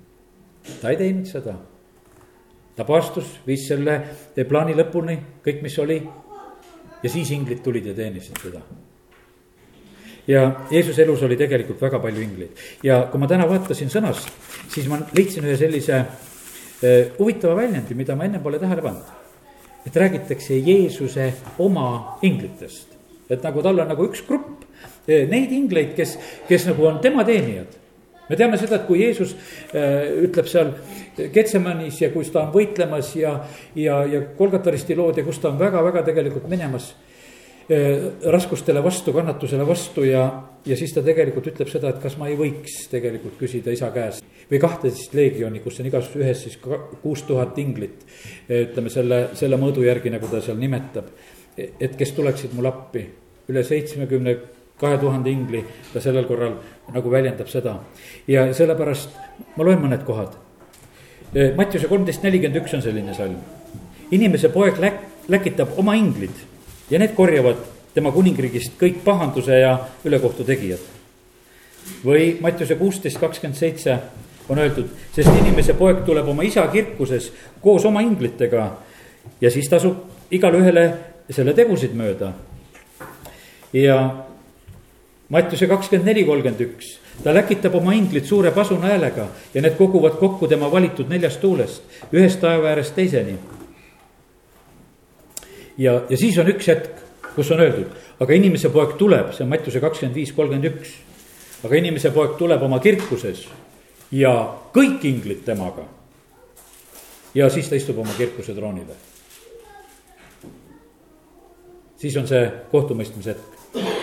ta 0.81 0.89
ei 0.89 0.97
teinud 0.97 1.27
seda. 1.29 1.57
ta 2.75 2.83
paastus, 2.83 3.39
viis 3.47 3.67
selle 3.67 4.01
plaani 4.35 4.75
lõpuni, 4.75 5.19
kõik, 5.43 5.62
mis 5.62 5.79
oli. 5.79 6.01
ja 7.03 7.09
siis 7.09 7.31
inglid 7.31 7.63
tulid 7.63 7.85
ja 7.85 7.93
teenisid 7.93 8.39
teda 8.41 8.63
ja 10.27 10.46
Jeesuse 10.72 11.03
elus 11.03 11.24
oli 11.24 11.38
tegelikult 11.38 11.82
väga 11.82 12.00
palju 12.00 12.24
ingleid. 12.24 12.63
Ja 12.84 13.03
kui 13.12 13.22
ma 13.22 13.29
täna 13.29 13.48
vaatasin 13.50 13.91
sõnast, 13.94 14.29
siis 14.74 14.89
ma 14.89 15.00
leidsin 15.13 15.46
ühe 15.46 15.58
sellise 15.60 16.01
eh, 16.01 17.13
huvitava 17.20 17.55
väljendi, 17.62 17.98
mida 17.98 18.17
ma 18.17 18.27
ennem 18.27 18.44
pole 18.44 18.60
tähele 18.62 18.84
pannud. 18.86 19.13
et 19.86 19.96
räägitakse 19.96 20.55
Jeesuse 20.65 21.34
oma 21.62 22.17
inglitest, 22.25 22.88
et 23.29 23.44
nagu 23.44 23.62
tal 23.62 23.79
on 23.79 23.88
nagu 23.88 24.08
üks 24.08 24.24
grupp 24.25 24.63
eh, 25.08 25.27
neid 25.29 25.51
ingleid, 25.51 25.94
kes, 25.96 26.17
kes 26.48 26.65
nagu 26.72 26.88
on 26.88 27.00
tema 27.00 27.24
teenijad. 27.24 27.82
Me 28.25 28.36
teame 28.36 28.58
seda, 28.58 28.79
et 28.79 28.88
kui 28.88 29.03
Jeesus 29.03 29.36
äh, 29.70 30.08
ütleb 30.25 30.48
seal 30.50 30.72
Getsemanis 31.29 32.00
ja 32.01 32.08
kus 32.10 32.32
ta 32.34 32.48
on 32.48 32.48
võitlemas 32.55 33.12
ja, 33.13 33.36
ja, 33.77 34.00
ja 34.10 34.24
Kolgataristi 34.38 34.98
lood 34.98 35.20
ja 35.22 35.24
kus 35.27 35.38
ta 35.44 35.51
on 35.51 35.60
väga-väga 35.60 36.01
tegelikult 36.08 36.48
minemas 36.50 36.88
raskustele 37.69 38.84
vastu, 38.84 39.13
kannatusele 39.13 39.67
vastu 39.67 40.03
ja, 40.05 40.43
ja 40.65 40.77
siis 40.77 40.93
ta 40.93 41.01
tegelikult 41.01 41.48
ütleb 41.50 41.69
seda, 41.72 41.89
et 41.89 42.01
kas 42.03 42.17
ma 42.19 42.27
ei 42.29 42.38
võiks 42.38 42.84
tegelikult 42.91 43.39
küsida 43.39 43.74
isa 43.74 43.89
käest. 43.93 44.25
või 44.51 44.60
kahteteist 44.62 45.13
leegioni, 45.17 45.60
kus 45.63 45.79
on 45.81 45.89
igas 45.89 46.12
ühes 46.15 46.43
siis 46.45 46.60
kuus 47.01 47.24
tuhat 47.25 47.57
inglit, 47.57 48.05
ütleme 48.50 48.93
selle, 48.93 49.29
selle 49.34 49.57
mõõdu 49.57 49.86
järgi, 49.86 50.13
nagu 50.13 50.29
ta 50.29 50.41
seal 50.45 50.62
nimetab. 50.62 51.10
et 51.57 51.95
kes 51.98 52.12
tuleksid 52.12 52.53
mul 52.53 52.69
appi, 52.69 53.07
üle 53.50 53.63
seitsmekümne 53.63 54.38
kahe 54.77 54.98
tuhande 54.98 55.31
ingli 55.31 55.63
ta 55.93 56.01
sellel 56.01 56.25
korral 56.25 56.57
nagu 56.93 57.12
väljendab 57.12 57.48
seda. 57.48 57.79
ja 58.27 58.53
sellepärast 58.53 59.10
ma 59.57 59.63
loen 59.63 59.79
mõned 59.81 60.05
kohad. 60.05 60.38
E, 61.34 61.53
Mattiuse 61.55 61.88
kolmteist 61.88 62.24
nelikümmend 62.24 62.62
üks 62.62 62.74
on 62.75 62.81
selline 62.81 63.13
salm. 63.13 63.39
inimese 64.12 64.50
poeg 64.50 64.77
läk-, 64.77 65.07
läkitab 65.29 65.79
oma 65.79 65.95
inglid 65.95 66.53
ja 66.89 66.99
need 66.99 67.15
korjavad 67.15 67.61
tema 67.95 68.11
kuningriigist 68.11 68.75
kõik 68.79 69.01
pahanduse 69.05 69.59
ja 69.59 69.77
ülekohtu 70.05 70.43
tegijad. 70.43 70.79
või 72.05 72.37
Mattiuse 72.41 72.75
kuusteist 72.75 73.19
kakskümmend 73.21 73.57
seitse 73.57 73.99
on 74.49 74.57
öeldud, 74.57 74.89
sest 75.13 75.29
inimese 75.39 75.73
poeg 75.73 76.03
tuleb 76.05 76.27
oma 76.27 76.43
isa 76.43 76.67
kirkuses 76.67 77.31
koos 77.61 77.85
oma 77.85 78.01
inglitega 78.01 78.71
ja 79.41 79.51
siis 79.51 79.69
tasub 79.69 80.31
igale 80.31 80.57
ühele 80.61 80.85
selle 81.29 81.53
tegusid 81.53 81.93
mööda. 81.93 82.33
ja 83.73 84.25
Mattiuse 85.29 85.67
kakskümmend 85.67 86.05
neli, 86.05 86.23
kolmkümmend 86.25 86.61
üks, 86.61 86.97
ta 87.23 87.33
läkitab 87.33 87.75
oma 87.75 87.93
inglid 87.97 88.25
suure 88.29 88.51
pasuna 88.51 88.91
häälega 88.91 89.27
ja 89.53 89.61
need 89.61 89.77
koguvad 89.77 90.19
kokku 90.19 90.47
tema 90.47 90.71
valitud 90.71 91.09
neljast 91.09 91.41
tuulest, 91.41 91.81
ühest 92.13 92.39
taeva 92.41 92.69
äärest 92.69 92.95
teiseni. 92.95 93.37
Ja, 95.77 96.01
ja 96.10 96.17
siis 96.17 96.38
on 96.38 96.51
üks 96.51 96.67
hetk, 96.67 97.01
kus 97.36 97.51
on 97.51 97.63
öeldud, 97.63 97.91
aga 98.20 98.38
inimese 98.38 98.70
poeg 98.74 98.96
tuleb, 99.00 99.34
see 99.36 99.44
on 99.44 99.51
Mattiuse 99.51 99.82
kakskümmend 99.84 100.15
viis, 100.15 100.32
kolmkümmend 100.36 100.70
üks. 100.72 100.94
aga 101.65 101.75
inimese 101.75 102.12
poeg 102.12 102.38
tuleb 102.38 102.62
oma 102.63 102.79
kirkuses 102.79 103.48
ja 104.12 104.32
kõik 104.75 105.03
inglid 105.03 105.44
temaga. 105.46 105.88
ja 107.34 107.50
siis 107.50 107.70
ta 107.70 107.75
istub 107.75 107.98
oma 108.00 108.13
kirkuse 108.17 108.53
troonile. 108.53 108.96
siis 111.98 112.17
on 112.17 112.27
see 112.27 112.48
kohtumõistmise 112.72 113.36
hetk 113.36 113.55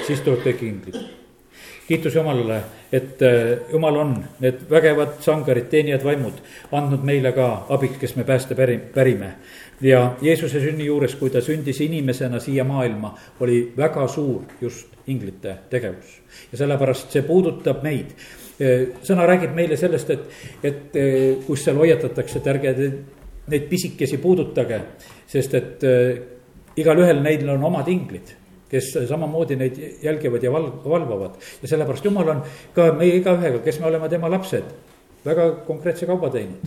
siis 0.06 0.22
tuleb 0.24 0.42
kõik 0.44 0.62
inglid. 0.66 0.96
Kiitus 1.92 2.14
Jumalale, 2.14 2.62
et 2.92 3.22
äh, 3.22 3.58
Jumal 3.72 3.96
on 3.96 4.14
need 4.40 4.62
vägevad 4.70 5.18
sangarid, 5.20 5.66
teenijad 5.68 6.04
vaimud 6.04 6.38
andnud 6.72 7.04
meile 7.04 7.34
ka 7.36 7.66
abiks, 7.74 7.98
kes 8.00 8.16
me 8.16 8.24
pääste 8.24 8.56
päri, 8.56 8.78
pärime. 8.94 9.34
ja 9.80 10.14
Jeesuse 10.22 10.60
sünni 10.60 10.86
juures, 10.86 11.14
kui 11.20 11.30
ta 11.30 11.40
sündis 11.44 11.80
inimesena 11.84 12.40
siia 12.40 12.64
maailma, 12.64 13.12
oli 13.40 13.72
väga 13.76 14.06
suur 14.08 14.42
just 14.60 14.88
inglite 15.06 15.56
tegevus. 15.70 16.20
ja 16.52 16.58
sellepärast 16.58 17.12
see 17.12 17.22
puudutab 17.28 17.82
meid 17.84 18.16
äh, 18.16 18.88
sõna 19.04 19.28
räägib 19.28 19.52
meile 19.54 19.76
sellest, 19.76 20.10
et, 20.10 20.28
et 20.62 20.96
äh, 20.96 21.16
kus 21.46 21.64
seal 21.64 21.76
hoiatatakse, 21.76 22.38
et 22.38 22.52
ärge 22.54 22.76
neid 23.52 23.68
pisikesi 23.68 24.16
puudutage, 24.22 24.80
sest 25.26 25.54
et 25.58 25.82
igalühel 26.78 27.18
neil 27.20 27.48
on 27.52 27.64
omad 27.68 27.88
inglid 27.90 28.38
kes 28.72 28.92
samamoodi 29.08 29.56
neid 29.60 29.78
jälgivad 30.02 30.42
ja 30.42 30.52
val-, 30.52 30.72
valvavad. 30.84 31.36
ja 31.62 31.68
sellepärast 31.68 32.04
jumal 32.04 32.28
on 32.28 32.42
ka 32.74 32.92
meie 32.96 33.20
igaühega, 33.20 33.60
kes 33.64 33.80
me 33.80 33.86
oleme 33.90 34.08
tema 34.08 34.30
lapsed, 34.32 34.64
väga 35.24 35.48
konkreetse 35.66 36.06
kauba 36.08 36.30
teinud. 36.32 36.64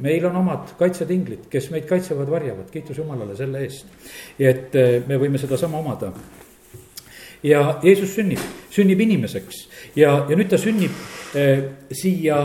meil 0.00 0.26
on 0.26 0.36
omad 0.36 0.74
kaitsetinglid, 0.78 1.46
kes 1.50 1.70
meid 1.70 1.86
kaitsevad, 1.88 2.30
varjavad, 2.30 2.70
kiitus 2.70 2.98
Jumalale 2.98 3.36
selle 3.36 3.62
eest. 3.64 3.86
et 4.38 4.74
eh, 4.74 5.02
me 5.06 5.18
võime 5.20 5.38
sedasama 5.38 5.78
omada. 5.78 6.12
ja 7.42 7.78
Jeesus 7.82 8.14
sünnib, 8.14 8.42
sünnib 8.70 9.00
inimeseks 9.00 9.68
ja, 9.96 10.24
ja 10.28 10.36
nüüd 10.36 10.50
ta 10.50 10.58
sünnib 10.58 10.92
eh, 11.34 11.70
siia 11.92 12.42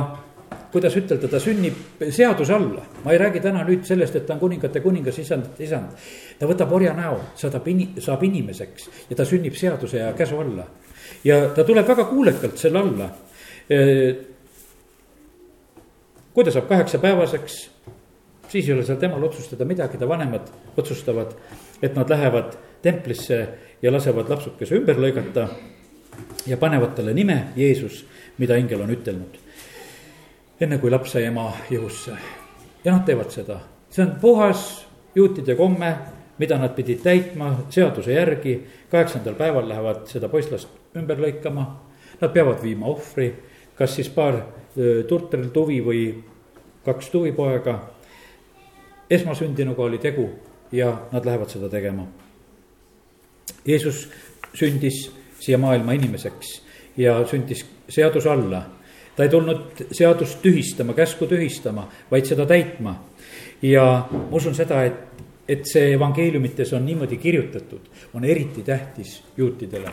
kuidas 0.72 0.96
ütelda, 1.00 1.30
ta 1.30 1.40
sünnib 1.42 2.02
seaduse 2.14 2.54
alla. 2.54 2.84
ma 3.04 3.14
ei 3.14 3.18
räägi 3.18 3.42
täna 3.42 3.64
nüüd 3.66 3.86
sellest, 3.88 4.16
et 4.16 4.26
ta 4.28 4.36
on 4.36 4.40
kuningate 4.44 4.82
kuningas, 4.82 5.18
isand, 5.20 5.58
isand. 5.60 5.96
ta 6.40 6.50
võtab 6.50 6.74
orja 6.74 6.94
näo, 6.94 7.18
saadab 7.36 7.68
ini-, 7.68 7.90
saab 8.02 8.24
inimeseks 8.24 8.90
ja 9.10 9.18
ta 9.18 9.26
sünnib 9.26 9.58
seaduse 9.58 9.98
ja 9.98 10.14
käsu 10.14 10.40
alla. 10.40 10.68
ja 11.24 11.42
ta 11.56 11.64
tuleb 11.64 11.88
väga 11.88 12.06
kuulekalt 12.10 12.58
selle 12.58 12.80
alla. 12.80 13.10
kui 16.34 16.46
ta 16.46 16.52
saab 16.52 16.70
kaheksapäevaseks, 16.70 17.58
siis 18.50 18.70
ei 18.70 18.74
ole 18.74 18.86
seal 18.86 19.02
temal 19.02 19.24
otsustada 19.24 19.66
midagi, 19.66 19.98
ta 19.98 20.08
vanemad 20.08 20.54
otsustavad, 20.78 21.34
et 21.82 21.96
nad 21.96 22.10
lähevad 22.10 22.56
templisse 22.82 23.42
ja 23.82 23.92
lasevad 23.92 24.30
lapsukese 24.30 24.78
ümber 24.78 25.02
lõigata 25.02 25.50
ja 26.48 26.58
panevad 26.58 26.96
talle 26.96 27.14
nime 27.14 27.48
Jeesus, 27.56 28.06
mida 28.38 28.58
ingel 28.60 28.82
on 28.86 28.94
ütelnud 28.94 29.49
enne 30.60 30.78
kui 30.78 30.92
laps 30.92 31.14
sai 31.16 31.24
ema 31.30 31.52
jõusse. 31.72 32.16
ja 32.84 32.94
nad 32.94 33.06
teevad 33.06 33.32
seda, 33.32 33.60
see 33.90 34.04
on 34.04 34.16
puhas 34.22 34.86
juutide 35.16 35.56
komme, 35.56 35.94
mida 36.40 36.58
nad 36.58 36.76
pidid 36.76 37.02
täitma 37.04 37.52
seaduse 37.70 38.14
järgi. 38.14 38.60
kaheksandal 38.92 39.36
päeval 39.36 39.70
lähevad 39.70 40.08
seda 40.08 40.30
poisslast 40.30 40.70
ümber 40.96 41.20
lõikama. 41.20 41.66
Nad 42.22 42.34
peavad 42.34 42.64
viima 42.64 42.86
ohvri, 42.86 43.34
kas 43.76 43.96
siis 43.96 44.10
paar 44.10 44.42
turteltuvi 45.08 45.80
või 45.82 46.24
kaks 46.86 47.10
tuvipoega. 47.10 47.80
esmasündinuga 49.10 49.84
oli 49.84 49.98
tegu 49.98 50.30
ja 50.72 51.08
nad 51.12 51.26
lähevad 51.26 51.50
seda 51.50 51.70
tegema. 51.70 52.08
Jeesus 53.66 54.10
sündis 54.54 55.12
siia 55.40 55.58
maailma 55.58 55.94
inimeseks 55.94 56.62
ja 56.98 57.26
sündis 57.26 57.66
seaduse 57.90 58.30
alla 58.30 58.64
ta 59.20 59.26
ei 59.28 59.30
tulnud 59.30 59.82
seadust 59.92 60.38
tühistama, 60.40 60.94
käsku 60.96 61.28
tühistama, 61.28 61.90
vaid 62.12 62.24
seda 62.24 62.46
täitma. 62.48 62.94
ja 63.62 63.84
ma 64.12 64.22
usun 64.32 64.56
seda, 64.56 64.86
et, 64.88 65.26
et 65.44 65.66
see 65.68 65.90
evangeeliumites 65.92 66.72
on 66.74 66.86
niimoodi 66.88 67.18
kirjutatud, 67.20 67.90
on 68.14 68.24
eriti 68.24 68.64
tähtis 68.64 69.18
juutidele. 69.38 69.92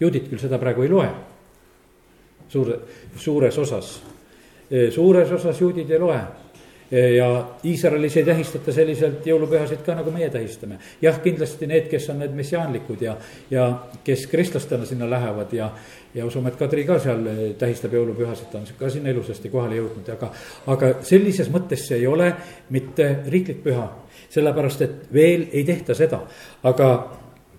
juudid 0.00 0.26
küll 0.26 0.42
seda 0.42 0.58
praegu 0.58 0.82
ei 0.82 0.90
loe. 0.90 1.08
suure, 2.48 2.80
suures 3.16 3.58
osas, 3.58 4.02
suures 4.90 5.30
osas 5.30 5.60
juudid 5.60 5.90
ei 5.90 6.02
loe 6.02 6.18
ja 6.94 7.46
Iisraelis 7.64 8.16
ei 8.16 8.24
tähistata 8.24 8.72
selliselt 8.72 9.26
jõulupühasid 9.26 9.82
ka, 9.86 9.96
nagu 9.98 10.12
meie 10.14 10.28
tähistame. 10.30 10.78
jah, 11.02 11.18
kindlasti 11.22 11.66
need, 11.66 11.88
kes 11.90 12.08
on 12.10 12.20
need 12.22 12.34
messiaanlikud 12.36 13.02
ja, 13.02 13.16
ja 13.50 13.66
kes 14.04 14.26
kristlastena 14.30 14.86
sinna 14.86 15.08
lähevad 15.10 15.52
ja, 15.52 15.70
ja 16.14 16.26
usume, 16.26 16.52
et 16.52 16.56
Kadri 16.60 16.84
ka 16.86 16.98
seal 17.02 17.26
eh, 17.26 17.42
tähistab 17.58 17.96
jõulupühasid, 17.98 18.50
ta 18.52 18.60
on 18.60 18.68
ka 18.78 18.90
sinna 18.90 19.10
ilusasti 19.10 19.50
kohale 19.50 19.80
jõudnud, 19.80 20.08
aga, 20.14 20.30
aga 20.70 20.92
sellises 21.02 21.50
mõttes 21.50 21.88
see 21.88 21.98
ei 22.02 22.06
ole 22.06 22.30
mitte 22.70 23.10
riiklik 23.26 23.62
püha. 23.64 23.88
sellepärast, 24.30 24.82
et 24.82 25.12
veel 25.12 25.48
ei 25.52 25.64
tehta 25.64 25.94
seda, 25.94 26.20
aga 26.62 26.88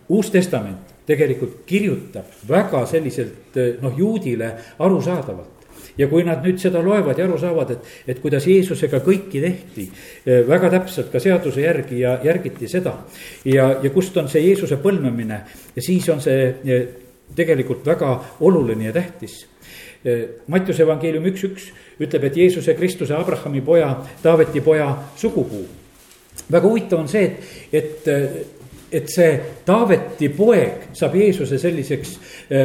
Uus 0.09 0.29
Testament 0.29 0.93
tegelikult 1.05 1.63
kirjutab 1.65 2.25
väga 2.47 2.85
selliselt 2.85 3.57
eh, 3.57 3.75
noh, 3.81 3.93
juudile 3.97 4.53
arusaadavalt 4.79 5.54
ja 5.97 6.07
kui 6.11 6.25
nad 6.27 6.43
nüüd 6.45 6.59
seda 6.61 6.81
loevad 6.83 7.19
ja 7.19 7.27
aru 7.27 7.37
saavad, 7.39 7.71
et, 7.75 7.93
et 8.07 8.19
kuidas 8.23 8.47
Jeesusega 8.47 8.99
kõiki 9.05 9.41
tehti 9.43 9.87
eh, 9.87 10.43
väga 10.47 10.69
täpselt 10.73 11.11
ka 11.13 11.21
seaduse 11.23 11.63
järgi 11.63 12.01
ja 12.03 12.17
järgiti 12.23 12.67
seda. 12.71 12.97
ja, 13.45 13.71
ja 13.83 13.89
kust 13.93 14.17
on 14.17 14.29
see 14.31 14.45
Jeesuse 14.47 14.77
põlvnemine 14.83 15.41
ja 15.75 15.81
siis 15.81 16.09
on 16.09 16.21
see 16.21 16.53
tegelikult 17.35 17.85
väga 17.85 18.11
oluline 18.45 18.89
ja 18.89 18.93
tähtis. 18.93 19.45
Mattiuse 20.47 20.83
evangeelium 20.85 21.25
üks, 21.31 21.47
üks 21.47 21.63
ütleb, 21.97 22.27
et 22.27 22.37
Jeesuse 22.37 22.75
Kristuse 22.77 23.15
Abrahami 23.17 23.63
poja, 23.65 23.89
Taaveti 24.21 24.61
poja 24.61 24.91
sugupuu. 25.17 25.65
väga 26.51 26.67
huvitav 26.67 26.99
on 26.99 27.07
see, 27.07 27.23
et, 27.25 27.73
et 27.73 28.07
et 28.95 29.09
see 29.11 29.31
Taaveti 29.65 30.29
poeg 30.35 30.89
saab 30.95 31.17
Jeesuse 31.19 31.59
selliseks 31.59 32.13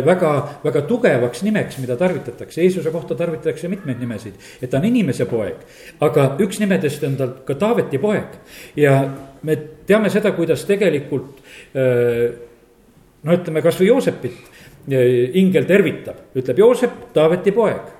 väga, 0.06 0.32
väga 0.64 0.84
tugevaks 0.86 1.42
nimeks, 1.42 1.80
mida 1.82 1.96
tarvitatakse. 1.98 2.62
Jeesuse 2.62 2.92
kohta 2.94 3.16
tarvitatakse 3.18 3.68
mitmeid 3.72 3.98
nimesid, 3.98 4.38
et 4.62 4.70
ta 4.70 4.78
on 4.78 4.86
inimese 4.86 5.26
poeg. 5.30 5.64
aga 6.00 6.36
üks 6.40 6.60
nimedest 6.62 7.02
on 7.08 7.16
tal 7.18 7.34
ka 7.46 7.54
Taaveti 7.58 7.98
poeg 7.98 8.38
ja 8.76 9.00
me 9.42 9.56
teame 9.86 10.10
seda, 10.12 10.32
kuidas 10.36 10.64
tegelikult 10.68 11.42
no 11.74 13.36
ütleme 13.36 13.62
kasvõi 13.64 13.90
Joosepit 13.90 14.50
ingel 14.88 15.66
tervitab, 15.68 16.30
ütleb 16.36 16.58
Joosep, 16.58 16.92
Taaveti 17.14 17.52
poeg. 17.52 17.96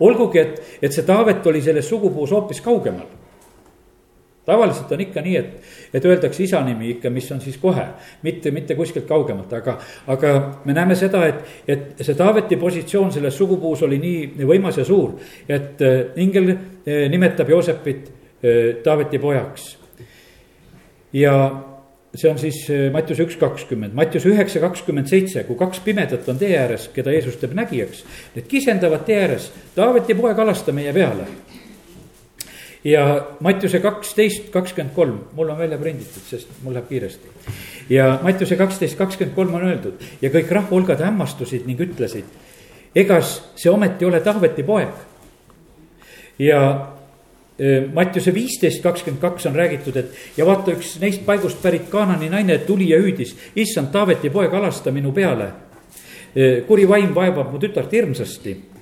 olgugi, 0.00 0.38
et, 0.40 0.78
et 0.82 0.92
see 0.92 1.04
Taavet 1.04 1.46
oli 1.46 1.60
selles 1.62 1.88
sugupuus 1.88 2.30
hoopis 2.32 2.60
kaugemal. 2.60 3.06
tavaliselt 4.44 4.92
on 4.92 5.00
ikka 5.00 5.20
nii, 5.20 5.36
et, 5.36 5.83
et 5.94 6.04
öeldakse 6.04 6.42
isa 6.42 6.60
nimi 6.66 6.90
ikka, 6.96 7.10
mis 7.10 7.30
on 7.32 7.40
siis 7.40 7.56
kohe, 7.62 7.84
mitte, 8.26 8.50
mitte 8.54 8.74
kuskilt 8.74 9.06
kaugemalt, 9.08 9.52
aga, 9.54 9.76
aga 10.10 10.32
me 10.66 10.74
näeme 10.74 10.96
seda, 10.98 11.22
et, 11.30 11.44
et 11.70 12.02
see 12.02 12.16
Taaveti 12.18 12.58
positsioon 12.58 13.12
selles 13.14 13.38
sugupuus 13.38 13.84
oli 13.86 14.00
nii 14.02 14.48
võimas 14.48 14.80
ja 14.82 14.86
suur, 14.88 15.14
et 15.48 15.84
äh, 15.84 16.00
ingel 16.22 16.50
äh, 16.50 17.06
nimetab 17.12 17.54
Joosepit 17.54 18.10
äh, 18.10 18.82
Taaveti 18.82 19.22
pojaks. 19.22 19.70
ja 21.14 21.32
see 22.14 22.30
on 22.30 22.38
siis 22.38 22.58
Mattiuse 22.94 23.24
üks 23.26 23.36
kakskümmend, 23.38 23.94
Mattiuse 23.94 24.30
üheksa 24.30 24.60
kakskümmend 24.62 25.10
seitse, 25.10 25.42
kui 25.46 25.58
kaks 25.58 25.80
pimedat 25.82 26.28
on 26.30 26.38
tee 26.38 26.54
ääres, 26.58 26.88
keda 26.94 27.10
Jeesus 27.14 27.38
teeb 27.40 27.54
nägijaks. 27.58 28.04
Need 28.36 28.46
kisendavad 28.50 29.02
tee 29.06 29.18
ääres, 29.22 29.50
Taaveti 29.74 30.14
poeg, 30.18 30.38
alasta 30.38 30.74
meie 30.74 30.94
peale 30.94 31.26
ja 32.84 33.26
Mattiuse 33.40 33.80
kaksteist, 33.80 34.50
kakskümmend 34.52 34.94
kolm, 34.94 35.18
mul 35.32 35.48
on 35.48 35.58
välja 35.58 35.78
prinditud, 35.78 36.22
sest 36.28 36.48
mul 36.62 36.74
läheb 36.74 36.88
kiiresti. 36.88 37.28
ja 37.90 38.18
Mattiuse 38.22 38.56
kaksteist, 38.56 38.98
kakskümmend 38.98 39.36
kolm 39.36 39.54
on 39.54 39.68
öeldud 39.68 40.02
ja 40.22 40.30
kõik 40.30 40.52
rahvahulgad 40.52 41.00
hämmastusid 41.00 41.66
ning 41.66 41.80
ütlesid, 41.80 42.28
egas 42.94 43.38
see 43.56 43.72
ometi 43.72 44.04
ole 44.04 44.20
Taaveti 44.20 44.62
poeg. 44.62 44.92
ja 46.38 46.60
e, 47.58 47.80
Mattiuse 47.94 48.34
viisteist, 48.34 48.82
kakskümmend 48.82 49.22
kaks 49.22 49.46
on 49.46 49.56
räägitud, 49.56 49.96
et 49.96 50.36
ja 50.36 50.46
vaata, 50.46 50.76
üks 50.76 50.98
neist 51.00 51.24
paigust 51.24 51.62
pärit 51.62 51.88
Kaanani 51.88 52.28
naine 52.28 52.58
tuli 52.58 52.90
ja 52.90 53.00
hüüdis, 53.00 53.36
issand, 53.56 53.92
Taaveti 53.92 54.30
poeg, 54.30 54.54
alasta 54.54 54.92
minu 54.92 55.12
peale. 55.12 55.52
E, 56.36 56.60
kuri 56.66 56.88
vaim 56.88 57.14
vaevab 57.14 57.52
mu 57.52 57.58
tütart 57.62 57.92
hirmsasti 57.92 58.73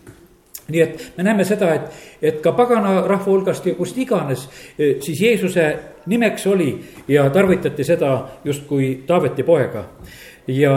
nii 0.72 0.82
et 0.82 1.12
me 1.16 1.26
näeme 1.26 1.44
seda, 1.46 1.70
et, 1.76 2.02
et 2.22 2.40
ka 2.44 2.54
pagana 2.56 3.00
rahva 3.06 3.28
hulgast 3.28 3.66
ja 3.66 3.74
kust 3.78 3.98
iganes, 4.00 4.48
eh, 4.78 4.96
siis 5.04 5.20
Jeesuse 5.20 5.66
nimeks 6.06 6.46
oli 6.50 6.72
ja 7.08 7.28
tarvitati 7.30 7.84
seda 7.84 8.12
justkui 8.44 9.02
Taaveti 9.06 9.42
poega. 9.42 9.84
ja, 10.46 10.74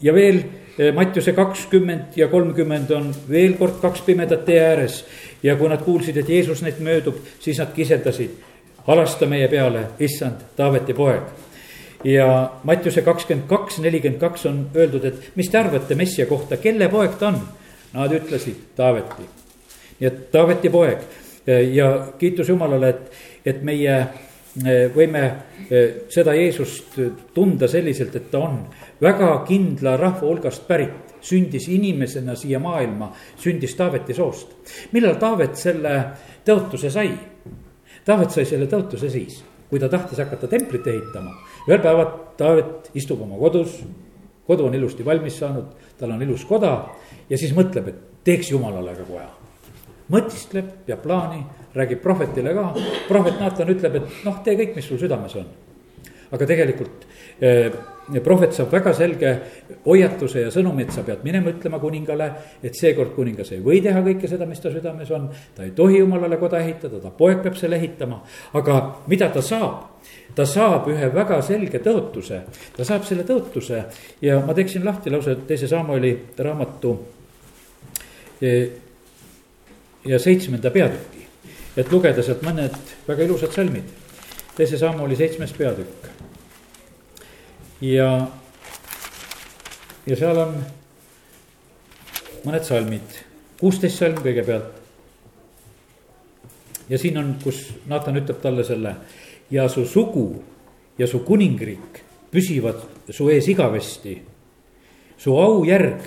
ja 0.00 0.14
veel 0.14 0.42
eh, 0.78 0.92
Mattiuse 0.94 1.32
kakskümmend 1.32 2.16
ja 2.16 2.28
kolmkümmend 2.28 2.90
on 2.90 3.14
veel 3.30 3.56
kord 3.58 3.80
kaks 3.82 4.00
pimedat 4.06 4.44
tee 4.44 4.60
ääres. 4.60 5.04
ja 5.42 5.56
kui 5.56 5.68
nad 5.68 5.82
kuulsid, 5.82 6.16
et 6.16 6.28
Jeesus 6.28 6.62
neid 6.62 6.78
möödub, 6.80 7.16
siis 7.40 7.58
nad 7.58 7.72
kiseldasid, 7.74 8.36
halasta 8.86 9.26
meie 9.26 9.48
peale, 9.48 9.88
issand, 9.98 10.44
Taaveti 10.56 10.94
poeg 10.94 11.22
ja 12.04 12.52
Mattiuse 12.64 13.02
kakskümmend 13.02 13.48
kaks, 13.48 13.78
nelikümmend 13.78 14.20
kaks 14.20 14.46
on 14.46 14.62
öeldud, 14.76 15.04
et 15.04 15.32
mis 15.38 15.50
te 15.50 15.58
arvate 15.58 15.94
Messia 15.94 16.26
kohta, 16.26 16.56
kelle 16.56 16.88
poeg 16.90 17.18
ta 17.18 17.30
on 17.30 17.38
Nad 17.92 18.12
ütlesid 18.16 18.72
Taaveti. 18.76 19.28
nii 20.00 20.08
et 20.08 20.30
Taaveti 20.32 20.70
poeg 20.72 21.02
ja 21.72 22.06
kiitus 22.18 22.48
Jumalale, 22.48 22.88
et, 22.88 23.12
et 23.46 23.62
meie 23.62 23.94
eh, 23.98 24.90
võime 24.94 25.22
eh, 25.70 26.04
seda 26.12 26.34
Jeesust 26.38 26.98
tunda 27.34 27.68
selliselt, 27.68 28.16
et 28.16 28.30
ta 28.30 28.44
on 28.46 28.60
väga 29.02 29.32
kindla 29.48 29.96
rahva 30.00 30.26
hulgast 30.26 30.66
pärit, 30.68 31.14
sündis 31.22 31.68
inimesena 31.70 32.34
siia 32.38 32.58
maailma, 32.62 33.12
sündis 33.38 33.74
Taaveti 33.78 34.14
soost. 34.14 34.54
millal 34.92 35.18
Taavet 35.20 35.56
selle 35.56 35.96
tõotuse 36.46 36.90
sai? 36.90 37.10
Taavet 38.04 38.30
sai 38.34 38.46
selle 38.46 38.66
tõotuse 38.70 39.10
siis, 39.10 39.42
kui 39.70 39.78
ta 39.78 39.88
tahtis 39.88 40.18
hakata 40.18 40.48
templit 40.50 40.86
ehitama. 40.86 41.34
ühel 41.68 41.82
päeval 41.82 42.08
Taavet 42.38 42.90
istub 42.94 43.22
oma 43.22 43.38
kodus, 43.38 43.82
kodu 44.46 44.66
on 44.66 44.74
ilusti 44.74 45.04
valmis 45.04 45.38
saanud, 45.38 45.70
tal 45.98 46.14
on 46.14 46.22
ilus 46.22 46.44
koda 46.48 46.72
ja 47.30 47.38
siis 47.38 47.54
mõtleb, 47.56 47.88
et 47.88 48.24
teeks 48.26 48.52
jumalale 48.52 48.94
ka 48.96 49.06
koja. 49.08 49.28
mõtiskleb, 50.12 50.66
peab 50.86 51.00
plaani, 51.02 51.40
räägib 51.74 52.02
prohvetile 52.02 52.52
ka, 52.54 52.64
prohvet 53.08 53.38
Naatan 53.40 53.70
ütleb, 53.72 53.94
et 53.96 54.24
noh, 54.26 54.40
tee 54.44 54.58
kõik, 54.58 54.74
mis 54.76 54.88
sul 54.88 55.00
südames 55.00 55.36
on. 55.40 55.46
aga 56.32 56.46
tegelikult 56.48 57.06
eh, 57.40 57.72
prohvet 58.24 58.54
saab 58.56 58.70
väga 58.72 58.92
selge 58.96 59.32
hoiatuse 59.84 60.40
ja 60.46 60.50
sõnumi, 60.50 60.86
et 60.86 60.92
sa 60.92 61.04
pead 61.06 61.24
minema 61.24 61.52
ütlema 61.52 61.78
kuningale, 61.80 62.30
et 62.62 62.74
seekord 62.74 63.12
kuningas 63.14 63.52
ei 63.52 63.60
või 63.60 63.82
teha 63.84 64.00
kõike 64.02 64.28
seda, 64.28 64.46
mis 64.46 64.60
ta 64.60 64.72
südames 64.72 65.10
on. 65.10 65.28
ta 65.54 65.64
ei 65.64 65.70
tohi 65.70 65.98
jumalale 65.98 66.36
koda 66.40 66.60
ehitada, 66.60 67.00
ta 67.00 67.10
poeg 67.10 67.42
peab 67.42 67.56
selle 67.56 67.76
ehitama, 67.76 68.22
aga 68.54 68.82
mida 69.06 69.30
ta 69.32 69.42
saab? 69.42 69.88
Ta 70.34 70.46
saab 70.46 70.88
ühe 70.88 71.08
väga 71.14 71.40
selge 71.44 71.80
tõotuse, 71.84 72.40
ta 72.76 72.84
saab 72.84 73.04
selle 73.04 73.24
tõotuse 73.28 73.82
ja 74.22 74.38
ma 74.46 74.54
teeksin 74.56 74.84
lahti 74.84 75.10
lausa 75.12 75.34
teise 75.48 75.68
Samueli 75.68 76.12
raamatu 76.38 76.94
ja 80.04 80.18
seitsmenda 80.18 80.70
peatüki. 80.70 81.26
et 81.76 81.92
lugeda 81.92 82.22
sealt 82.22 82.42
mõned 82.44 82.74
väga 83.08 83.24
ilusad 83.24 83.52
salmid. 83.52 83.84
teise 84.56 84.78
sammu 84.78 85.04
oli 85.04 85.16
seitsmes 85.16 85.52
peatükk. 85.52 86.06
ja, 87.80 88.28
ja 90.06 90.16
seal 90.16 90.38
on 90.38 90.56
mõned 92.44 92.64
salmid, 92.64 93.18
kuusteist 93.60 93.98
salm 93.98 94.18
kõigepealt. 94.18 94.80
ja 96.88 96.98
siin 96.98 97.18
on, 97.18 97.36
kus 97.44 97.68
Naatan 97.86 98.16
ütleb 98.16 98.40
talle 98.42 98.64
selle 98.64 98.96
ja 99.52 99.68
su 99.68 99.84
sugu 99.86 100.42
ja 100.98 101.06
su 101.06 101.22
kuningriik 101.24 102.00
püsivad 102.32 102.80
su 103.10 103.30
ees 103.30 103.48
igavesti. 103.48 104.22
su 105.18 105.36
aujärg 105.36 106.00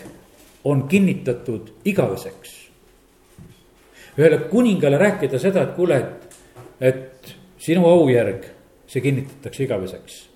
on 0.64 0.88
kinnitatud 0.88 1.70
igaveseks. 1.86 2.70
ühele 4.18 4.38
kuningale 4.50 4.98
rääkida 4.98 5.40
seda, 5.40 5.64
et 5.64 5.76
kuule, 5.76 5.98
et, 5.98 6.38
et 6.82 7.36
sinu 7.58 7.86
aujärg, 7.86 8.46
see 8.88 9.02
kinnitatakse 9.02 9.64
igaveseks. 9.64 10.30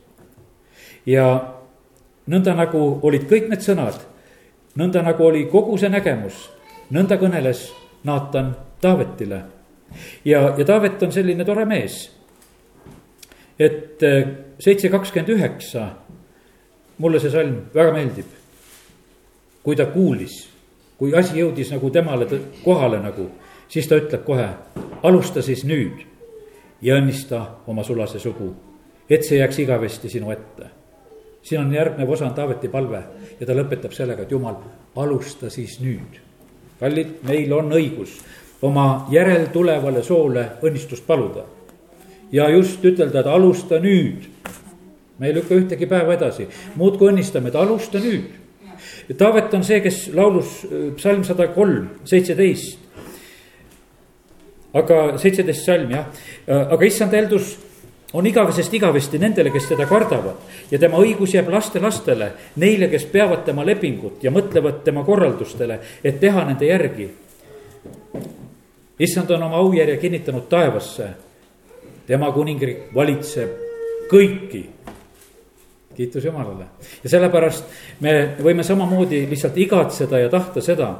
ja 1.05 1.55
nõnda 2.27 2.55
nagu 2.55 2.99
olid 3.01 3.25
kõik 3.25 3.49
need 3.49 3.65
sõnad, 3.65 3.97
nõnda 4.77 5.01
nagu 5.01 5.25
oli 5.25 5.45
kogu 5.49 5.77
see 5.77 5.89
nägemus, 5.89 6.49
nõnda 6.91 7.17
kõneles 7.17 7.71
Naatan 8.03 8.55
Taavetile. 8.81 9.41
ja, 10.25 10.53
ja 10.57 10.65
Taavet 10.65 11.03
on 11.03 11.11
selline 11.11 11.45
tore 11.45 11.65
mees. 11.65 12.18
Et 13.59 14.03
eh, 14.03 14.27
seitse 14.59 14.89
kakskümmend 14.89 15.35
üheksa, 15.35 15.87
mulle 16.97 17.19
see 17.19 17.31
salm 17.31 17.65
väga 17.75 17.93
meeldib 17.95 18.39
kui 19.63 19.75
ta 19.75 19.85
kuulis, 19.85 20.47
kui 20.97 21.13
asi 21.15 21.39
jõudis 21.39 21.71
nagu 21.73 21.91
temale 21.93 22.27
kohale 22.63 22.99
nagu, 23.03 23.27
siis 23.69 23.87
ta 23.87 23.99
ütleb 23.99 24.23
kohe, 24.25 24.47
alusta 25.03 25.43
siis 25.45 25.65
nüüd 25.67 26.01
ja 26.81 26.95
õnnista 26.99 27.41
oma 27.67 27.83
sulase 27.83 28.21
sugu, 28.23 28.49
et 29.09 29.25
see 29.27 29.39
jääks 29.39 29.59
igavesti 29.65 30.09
sinu 30.09 30.31
ette. 30.31 30.75
siin 31.41 31.61
on 31.61 31.73
järgnev 31.73 32.09
osa 32.09 32.25
on 32.25 32.33
Taaveti 32.33 32.67
palve 32.67 33.03
ja 33.39 33.45
ta 33.45 33.53
lõpetab 33.53 33.93
sellega, 33.95 34.23
et 34.23 34.31
jumal, 34.31 34.55
alusta 34.95 35.49
siis 35.49 35.79
nüüd. 35.79 36.19
kallid, 36.79 37.19
meil 37.23 37.53
on 37.53 37.71
õigus 37.71 38.19
oma 38.61 39.07
järeltulevale 39.11 40.03
soole 40.03 40.49
õnnistust 40.61 41.05
paluda. 41.07 41.43
Ja 42.31 42.49
just 42.49 42.85
ütelda, 42.85 43.19
et 43.19 43.27
alusta 43.27 43.79
nüüd. 43.79 44.27
me 45.19 45.27
ei 45.27 45.35
lükka 45.35 45.55
ühtegi 45.55 45.87
päeva 45.89 46.13
edasi, 46.13 46.47
muudkui 46.75 47.11
õnnistame, 47.11 47.49
et 47.49 47.55
alusta 47.55 47.99
nüüd 47.99 48.39
Taavet 49.17 49.53
on 49.53 49.63
see, 49.65 49.79
kes 49.81 50.09
laulus 50.13 50.63
äh, 50.65 50.91
psalm 50.97 51.23
sada 51.25 51.49
kolm, 51.53 51.87
seitseteist. 52.05 52.77
aga 54.73 55.17
seitseteist 55.17 55.65
salm 55.65 55.89
jah, 55.89 56.05
äh, 56.45 56.73
aga 56.75 56.85
issand 56.85 57.13
eeldus 57.17 57.55
on 58.13 58.25
igavesest 58.25 58.73
igavesti 58.73 59.19
nendele, 59.21 59.49
kes 59.53 59.71
teda 59.71 59.85
kardavad. 59.89 60.37
ja 60.71 60.79
tema 60.79 61.01
õigus 61.01 61.33
jääb 61.33 61.49
lastelastele, 61.49 62.31
neile, 62.55 62.89
kes 62.89 63.05
peavad 63.09 63.43
tema 63.45 63.65
lepingut 63.65 64.23
ja 64.23 64.31
mõtlevad 64.31 64.83
tema 64.83 65.03
korraldustele, 65.03 65.79
et 66.03 66.19
teha 66.19 66.45
nende 66.45 66.65
järgi. 66.65 67.09
issand 68.99 69.31
on 69.31 69.43
oma 69.43 69.57
aujärje 69.57 69.97
kinnitanud 69.97 70.45
taevasse. 70.49 71.09
Tema 72.09 72.31
kuningriik 72.33 72.89
valitseb 72.95 73.53
kõiki 74.09 74.63
kiitus 75.99 76.25
Jumalale. 76.25 76.65
ja 77.03 77.09
sellepärast 77.09 77.65
me 77.99 78.35
võime 78.41 78.63
samamoodi 78.63 79.25
lihtsalt 79.29 79.57
igatseda 79.59 80.19
ja 80.19 80.29
tahta 80.31 80.61
seda, 80.63 80.93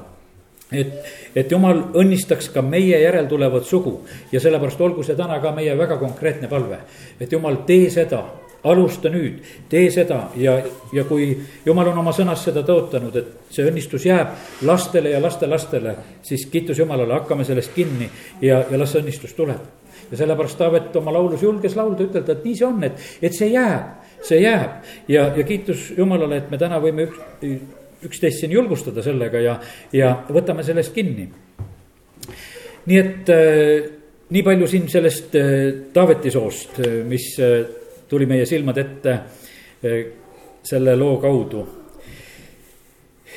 et, 0.71 0.91
et 1.35 1.51
Jumal 1.51 1.81
õnnistaks 1.97 2.51
ka 2.53 2.61
meie 2.61 2.99
järeltulevat 3.01 3.65
sugu 3.65 4.01
ja 4.31 4.41
sellepärast 4.43 4.81
olgu 4.81 5.05
see 5.07 5.15
täna 5.17 5.39
ka 5.39 5.53
meie 5.55 5.77
väga 5.77 5.97
konkreetne 5.97 6.51
palve. 6.51 6.83
et 7.19 7.31
Jumal, 7.31 7.63
tee 7.65 7.89
seda, 7.89 8.21
alusta 8.63 9.09
nüüd, 9.09 9.39
tee 9.69 9.87
seda 9.91 10.19
ja, 10.35 10.59
ja 10.93 11.07
kui 11.09 11.31
Jumal 11.65 11.89
on 11.93 12.03
oma 12.03 12.13
sõnas 12.13 12.43
seda 12.43 12.61
tõotanud, 12.67 13.15
et 13.15 13.55
see 13.55 13.65
õnnistus 13.65 14.05
jääb 14.05 14.35
lastele 14.67 15.15
ja 15.15 15.23
lastelastele, 15.23 15.95
siis 16.21 16.45
kiitus 16.51 16.83
Jumalale, 16.83 17.21
hakkame 17.21 17.47
sellest 17.47 17.73
kinni 17.73 18.11
ja, 18.41 18.65
ja 18.69 18.77
las 18.77 18.93
see 18.93 19.01
õnnistus 19.01 19.33
tuleb 19.33 19.78
ja 20.11 20.17
sellepärast 20.17 20.57
Taavet 20.57 20.95
oma 20.95 21.13
laulus 21.13 21.43
julges 21.43 21.75
laulda, 21.75 22.07
ütelda, 22.09 22.37
et 22.37 22.45
nii 22.45 22.55
see 22.55 22.67
on, 22.67 22.83
et, 22.83 23.07
et 23.21 23.35
see 23.35 23.51
jääb 23.53 23.99
see 24.25 24.41
jääb 24.43 24.83
ja, 25.07 25.29
ja 25.35 25.43
kiitus 25.43 25.93
Jumalale, 25.97 26.41
et 26.41 26.51
me 26.51 26.59
täna 26.59 26.79
võime 26.83 27.07
üks, 27.07 27.21
üksteist 28.09 28.43
siin 28.43 28.53
julgustada 28.55 29.03
sellega 29.03 29.41
ja, 29.43 29.55
ja 29.95 30.11
võtame 30.29 30.63
sellest 30.67 30.93
kinni. 30.95 31.29
nii 32.89 32.99
et 32.99 33.31
äh, 33.33 33.89
nii 34.29 34.45
palju 34.45 34.67
siin 34.69 34.87
sellest 34.91 35.35
Taaveti 35.93 36.31
soost, 36.31 36.79
mis 37.09 37.31
tuli 38.09 38.27
meie 38.29 38.45
silmade 38.45 38.83
ette 38.85 39.15
selle 40.69 40.95
loo 40.95 41.17
kaudu. 41.17 41.67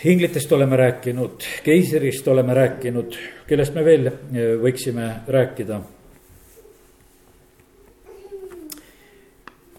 inglitest 0.04 0.52
oleme 0.52 0.76
rääkinud, 0.76 1.44
keisrist 1.64 2.28
oleme 2.28 2.54
rääkinud, 2.54 3.16
kellest 3.46 3.74
me 3.74 3.84
veel 3.84 4.10
võiksime 4.60 5.08
rääkida 5.28 5.80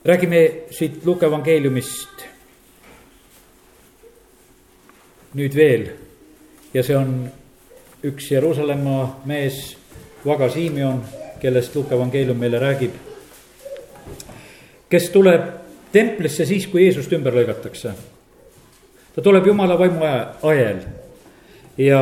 räägime 0.06 0.52
siit 0.72 1.06
Luuke 1.06 1.26
evangeeliumist 1.26 2.26
nüüd 5.40 5.56
veel 5.56 5.86
ja 6.74 6.84
see 6.84 6.98
on 6.98 7.14
üks 8.04 8.28
Jeruusalemma 8.34 9.24
mees, 9.30 9.78
Vaga 10.26 10.50
Siimion, 10.52 11.00
kellest 11.40 11.76
Luuke 11.76 11.96
evangeelium 11.96 12.38
meile 12.38 12.60
räägib. 12.60 12.92
kes 14.90 15.10
tuleb 15.10 15.48
templisse 15.92 16.46
siis, 16.46 16.68
kui 16.68 16.84
Jeesust 16.84 17.14
ümber 17.14 17.34
lõigatakse. 17.34 17.94
ta 19.16 19.22
tuleb 19.22 19.48
jumala 19.48 19.80
vaimu 19.80 20.04
ajel 20.52 20.84
ja, 21.78 22.02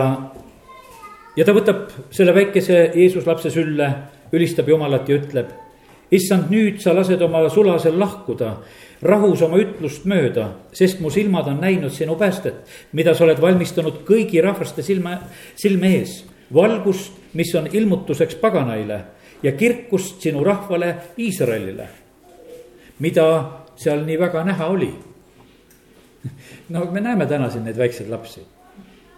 ja 1.36 1.46
ta 1.46 1.54
võtab 1.54 1.90
selle 2.12 2.34
väikese 2.34 2.92
Jeesus 2.96 3.28
lapse 3.28 3.50
sülle, 3.50 3.94
ülistab 4.34 4.68
Jumalat 4.68 5.10
ja 5.10 5.22
ütleb 5.22 5.61
issand, 6.12 6.50
nüüd 6.52 6.82
sa 6.84 6.94
lased 6.96 7.22
oma 7.24 7.46
sulasel 7.50 7.98
lahkuda, 8.00 8.56
rahus 9.02 9.42
oma 9.46 9.60
ütlust 9.62 10.06
mööda, 10.10 10.48
sest 10.76 11.00
mu 11.02 11.10
silmad 11.14 11.48
on 11.50 11.62
näinud 11.64 11.94
sinu 11.96 12.18
päästet, 12.20 12.68
mida 12.94 13.16
sa 13.16 13.26
oled 13.26 13.40
valmistanud 13.42 14.04
kõigi 14.08 14.44
rahvaste 14.44 14.84
silma, 14.86 15.18
silme 15.56 15.96
ees. 16.00 16.22
valgust, 16.54 17.14
mis 17.34 17.54
on 17.56 17.70
ilmutuseks 17.72 18.36
paganaile 18.36 19.00
ja 19.44 19.52
kirkust 19.52 20.22
sinu 20.22 20.44
rahvale 20.44 20.96
Iisraelile. 21.18 21.88
mida 23.00 23.26
seal 23.76 24.04
nii 24.06 24.20
väga 24.20 24.44
näha 24.44 24.68
oli? 24.68 24.94
no 26.70 26.86
me 26.92 27.02
näeme 27.02 27.26
täna 27.26 27.50
siin 27.50 27.64
neid 27.64 27.78
väikseid 27.78 28.10
lapsi. 28.10 28.44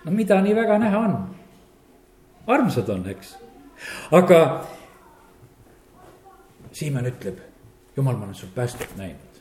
no 0.06 0.12
mida 0.12 0.42
nii 0.42 0.56
väga 0.56 0.78
näha 0.80 1.00
on? 1.00 1.18
armsad 2.48 2.90
on, 2.90 3.10
eks. 3.10 3.36
aga 4.12 4.68
Siimann 6.74 7.06
ütleb, 7.06 7.38
jumal, 7.98 8.18
ma 8.18 8.26
olen 8.26 8.36
su 8.36 8.48
päästet 8.56 8.96
näinud. 8.98 9.34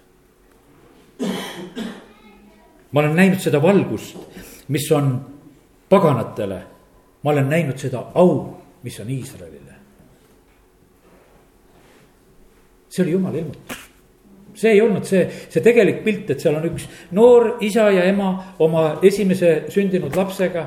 ma 2.92 3.00
olen 3.00 3.16
näinud 3.16 3.40
seda 3.40 3.62
valgust, 3.62 4.16
mis 4.68 4.90
on 4.92 5.14
paganatele. 5.88 6.62
ma 7.22 7.30
olen 7.30 7.48
näinud 7.48 7.78
seda 7.78 8.04
au, 8.14 8.56
mis 8.82 9.00
on 9.00 9.10
Iisraelile. 9.10 9.72
see 12.88 13.02
oli 13.04 13.12
jumala 13.12 13.38
ilmutus 13.38 13.78
see 14.54 14.70
ei 14.70 14.80
olnud 14.82 15.04
see, 15.08 15.22
see 15.48 15.62
tegelik 15.64 16.02
pilt, 16.04 16.30
et 16.30 16.40
seal 16.40 16.58
on 16.58 16.66
üks 16.68 16.84
noor 17.16 17.56
isa 17.64 17.88
ja 17.90 18.04
ema 18.04 18.32
oma 18.60 18.98
esimese 19.02 19.64
sündinud 19.72 20.16
lapsega. 20.16 20.66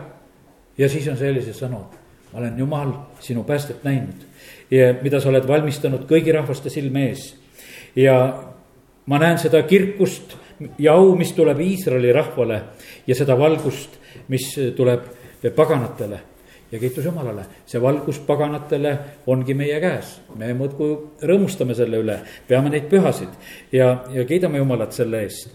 ja 0.77 0.89
siis 0.89 1.07
on 1.07 1.17
sellised 1.17 1.55
sõnad, 1.55 1.93
ma 2.33 2.39
olen 2.39 2.57
jumal 2.59 2.91
sinu 3.19 3.43
päästet 3.43 3.83
näinud 3.83 4.25
mida 4.71 5.21
sa 5.21 5.29
oled 5.29 5.47
valmistanud 5.47 6.07
kõigi 6.09 6.33
rahvaste 6.33 6.69
silme 6.73 7.09
ees. 7.09 7.33
ja 7.95 8.15
ma 9.05 9.19
näen 9.21 9.37
seda 9.37 9.61
kirkust 9.63 10.35
ja 10.79 10.93
au, 10.93 11.15
mis 11.15 11.33
tuleb 11.35 11.59
Iisraeli 11.61 12.13
rahvale 12.15 12.61
ja 13.07 13.15
seda 13.15 13.37
valgust, 13.37 13.99
mis 14.27 14.53
tuleb 14.75 15.05
paganatele 15.55 16.19
ja 16.71 16.79
kiitus 16.79 17.05
Jumalale, 17.05 17.45
see 17.65 17.81
valgus 17.81 18.19
paganatele 18.25 18.97
ongi 19.27 19.53
meie 19.53 19.79
käes. 19.79 20.19
me 20.35 20.53
muudkui 20.53 20.97
rõõmustame 21.21 21.75
selle 21.75 22.01
üle, 22.01 22.19
peame 22.47 22.69
neid 22.73 22.89
pühasid 22.89 23.29
ja, 23.71 24.05
ja 24.11 24.25
kiidame 24.25 24.57
Jumalat 24.57 24.93
selle 24.93 25.21
eest. 25.23 25.49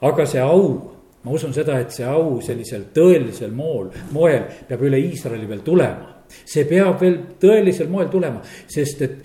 aga 0.00 0.26
see 0.26 0.40
au, 0.40 0.96
ma 1.22 1.30
usun 1.30 1.52
seda, 1.52 1.78
et 1.80 1.92
see 1.92 2.06
au 2.08 2.40
sellisel 2.40 2.88
tõelisel 2.94 3.52
mool, 3.52 3.90
moel 4.12 4.48
peab 4.68 4.82
üle 4.82 5.00
Iisraeli 5.00 5.48
veel 5.48 5.64
tulema 5.66 6.15
see 6.44 6.64
peab 6.68 7.00
veel 7.00 7.18
tõelisel 7.40 7.88
moel 7.90 8.08
tulema, 8.12 8.42
sest 8.66 9.02
et 9.02 9.16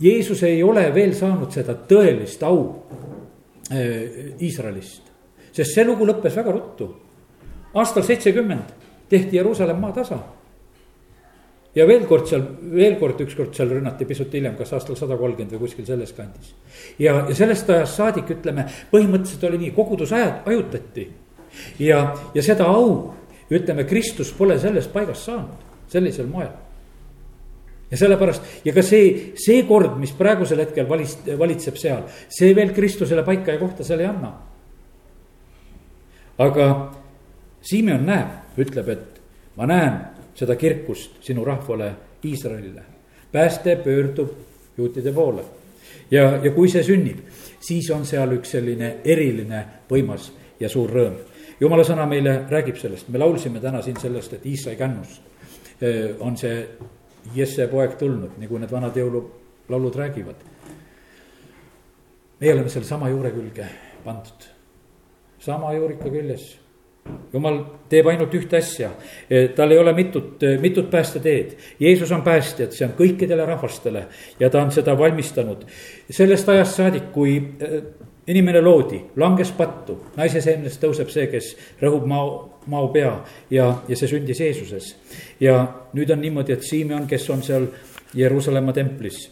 Jeesus 0.00 0.42
ei 0.42 0.62
ole 0.62 0.84
veel 0.94 1.14
saanud 1.16 1.52
seda 1.52 1.74
tõelist 1.88 2.42
au 2.46 2.58
äh, 3.72 4.34
Iisraelist. 4.38 5.02
sest 5.52 5.74
see 5.74 5.84
lugu 5.84 6.06
lõppes 6.06 6.36
väga 6.36 6.52
ruttu. 6.54 6.88
aastal 7.74 8.02
seitsekümmend 8.02 8.74
tehti 9.08 9.36
Jeruusalemm 9.36 9.80
maatasa. 9.80 10.18
ja 11.74 11.86
veel 11.86 12.06
kord 12.06 12.26
seal, 12.26 12.44
veel 12.74 12.96
kord 12.98 13.20
ükskord 13.20 13.54
seal 13.54 13.70
rünnati 13.70 14.04
pisut 14.04 14.32
hiljem, 14.32 14.56
kas 14.56 14.72
aastal 14.72 14.96
sada 14.96 15.16
kolmkümmend 15.16 15.52
või 15.56 15.66
kuskil 15.66 15.86
selles 15.86 16.12
kandis. 16.12 16.54
ja, 16.98 17.24
ja 17.28 17.34
sellest 17.34 17.70
ajast 17.70 17.96
saadik, 17.96 18.30
ütleme, 18.38 18.68
põhimõtteliselt 18.92 19.50
oli 19.50 19.64
nii, 19.64 19.74
kogudus 19.74 20.12
ajad, 20.12 20.44
hajutati. 20.46 21.10
ja, 21.78 22.14
ja 22.34 22.42
seda 22.42 22.70
au, 22.70 23.14
ütleme, 23.50 23.84
Kristus 23.84 24.30
pole 24.32 24.58
sellest 24.58 24.92
paigast 24.92 25.26
saanud 25.26 25.67
sellisel 25.88 26.26
moel. 26.26 26.50
ja 27.90 27.96
sellepärast 27.96 28.42
ja 28.64 28.72
ka 28.76 28.82
see, 28.84 29.32
see 29.40 29.62
kord, 29.68 29.96
mis 30.00 30.12
praegusel 30.12 30.60
hetkel 30.60 30.88
valis, 30.88 31.16
valitseb 31.38 31.76
seal, 31.80 32.02
see 32.28 32.54
veel 32.56 32.74
Kristusele 32.76 33.24
paika 33.24 33.54
ja 33.54 33.58
kohta 33.58 33.84
seal 33.84 34.04
ei 34.04 34.06
anna. 34.06 34.32
aga 36.38 36.66
Simeon 37.62 38.04
näeb, 38.06 38.58
ütleb, 38.60 38.88
et 38.88 39.20
ma 39.56 39.66
näen 39.66 39.96
seda 40.38 40.54
kirkust 40.56 41.18
sinu 41.24 41.44
rahvale 41.44 41.92
Iisraelile. 42.24 42.82
pääste 43.32 43.76
pöördub 43.76 44.30
juutide 44.78 45.12
poole 45.12 45.44
ja, 46.10 46.38
ja 46.44 46.50
kui 46.50 46.68
see 46.70 46.82
sünnib, 46.84 47.24
siis 47.60 47.90
on 47.90 48.06
seal 48.06 48.32
üks 48.38 48.54
selline 48.56 48.98
eriline 49.04 49.64
võimas 49.90 50.30
ja 50.60 50.68
suur 50.68 50.90
rõõm. 50.90 51.18
jumala 51.60 51.84
sõna 51.84 52.06
meile 52.06 52.44
räägib 52.50 52.76
sellest, 52.76 53.08
me 53.08 53.18
laulsime 53.18 53.60
täna 53.60 53.82
siin 53.82 53.96
sellest, 54.00 54.32
et 54.32 54.46
Iis 54.46 54.64
sai 54.64 54.76
kännust 54.76 55.22
on 56.20 56.36
see 56.36 56.62
Jesse 57.34 57.66
poeg 57.68 57.96
tulnud, 58.00 58.38
nagu 58.40 58.60
need 58.60 58.70
vanad 58.72 58.96
jõululaulud 58.96 59.98
räägivad. 59.98 60.46
meie 62.40 62.52
oleme 62.52 62.68
selle 62.70 62.86
sama 62.86 63.08
juure 63.08 63.30
külge 63.34 63.66
pandud, 64.04 64.46
sama 65.38 65.72
juurika 65.74 66.10
küljes. 66.10 66.58
jumal 67.32 67.62
teeb 67.88 68.06
ainult 68.06 68.34
ühte 68.34 68.56
asja, 68.56 68.90
tal 69.56 69.70
ei 69.70 69.78
ole 69.78 69.92
mitut, 69.92 70.42
mitut 70.60 70.90
päästeteed. 70.90 71.56
Jeesus 71.80 72.12
on 72.12 72.22
päästjad, 72.22 72.72
see 72.72 72.86
on 72.86 72.92
kõikidele 72.98 73.46
rahvastele 73.46 74.06
ja 74.40 74.50
ta 74.50 74.62
on 74.62 74.70
seda 74.72 74.98
valmistanud. 74.98 75.64
sellest 76.10 76.48
ajast 76.48 76.76
saadik, 76.76 77.12
kui 77.12 77.38
inimene 78.26 78.60
loodi, 78.60 79.00
langes 79.16 79.50
pattu, 79.56 79.98
naise 80.16 80.40
seemnest 80.44 80.82
tõuseb 80.82 81.08
see, 81.12 81.26
kes 81.32 81.54
rõhub 81.80 82.06
mao, 82.06 82.57
mao 82.68 82.88
pea 82.92 83.12
ja, 83.50 83.66
ja 83.88 83.96
see 83.96 84.08
sündis 84.10 84.40
Jeesuses. 84.40 84.94
ja 85.40 85.56
nüüd 85.92 86.10
on 86.12 86.20
niimoodi, 86.20 86.52
et 86.52 86.62
Simeon, 86.62 87.06
kes 87.06 87.28
on 87.30 87.42
seal 87.42 87.66
Jeruusalemma 88.14 88.72
templis, 88.72 89.30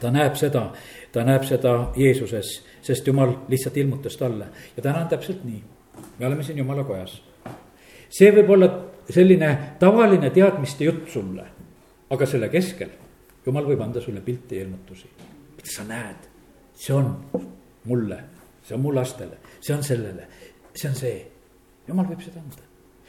ta 0.00 0.10
näeb 0.10 0.36
seda, 0.38 0.68
ta 1.12 1.24
näeb 1.24 1.46
seda 1.48 1.76
Jeesuses, 1.96 2.60
sest 2.82 3.06
jumal 3.06 3.32
lihtsalt 3.48 3.76
ilmutas 3.76 4.16
talle 4.16 4.50
ja 4.76 4.82
täna 4.82 5.04
on 5.04 5.08
täpselt 5.08 5.44
nii. 5.44 5.62
me 6.18 6.26
oleme 6.26 6.42
siin 6.42 6.58
jumala 6.58 6.84
kojas. 6.84 7.22
see 8.10 8.30
võib 8.34 8.50
olla 8.50 8.70
selline 9.10 9.56
tavaline 9.78 10.30
teadmiste 10.30 10.84
jutt 10.84 11.10
sulle, 11.10 11.44
aga 12.10 12.26
selle 12.26 12.48
keskel 12.48 12.90
jumal 13.46 13.66
võib 13.66 13.82
anda 13.82 14.00
sulle 14.02 14.20
pilte 14.20 14.56
ja 14.56 14.66
ilmutusi. 14.66 15.08
mida 15.56 15.70
sa 15.70 15.84
näed, 15.84 16.28
see 16.74 16.94
on 16.94 17.14
mulle, 17.84 18.18
see 18.62 18.74
on 18.74 18.82
mu 18.82 18.94
lastele, 18.94 19.38
see 19.60 19.74
on 19.74 19.82
sellele, 19.84 20.28
see 20.74 20.88
on 20.90 20.94
see. 20.94 21.16
Jumal 21.88 22.08
võib 22.08 22.24
seda 22.24 22.42
anda 22.42 22.66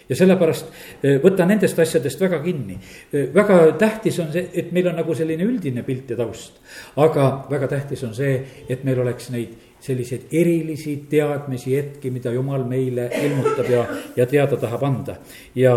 ja 0.10 0.16
sellepärast 0.16 0.72
eh, 1.04 1.18
võta 1.24 1.46
nendest 1.48 1.80
asjadest 1.80 2.22
väga 2.24 2.40
kinni. 2.44 2.78
Eh, 3.12 3.30
väga 3.36 3.60
tähtis 3.80 4.20
on 4.24 4.32
see, 4.34 4.48
et 4.54 4.72
meil 4.76 4.90
on 4.92 4.98
nagu 5.02 5.16
selline 5.16 5.46
üldine 5.48 5.84
pilt 5.88 6.14
ja 6.14 6.20
taust. 6.20 6.62
aga 6.96 7.30
väga 7.52 7.68
tähtis 7.76 8.04
on 8.08 8.16
see, 8.16 8.40
et 8.70 8.84
meil 8.88 9.02
oleks 9.04 9.30
neid 9.34 9.56
selliseid 9.84 10.32
erilisi 10.34 10.96
teadmisi, 11.10 11.76
hetki, 11.78 12.12
mida 12.12 12.32
jumal 12.34 12.64
meile 12.66 13.12
ilmutab 13.22 13.70
ja, 13.70 13.86
ja 14.16 14.26
teada 14.26 14.58
tahab 14.58 14.84
anda. 14.84 15.18
ja 15.56 15.76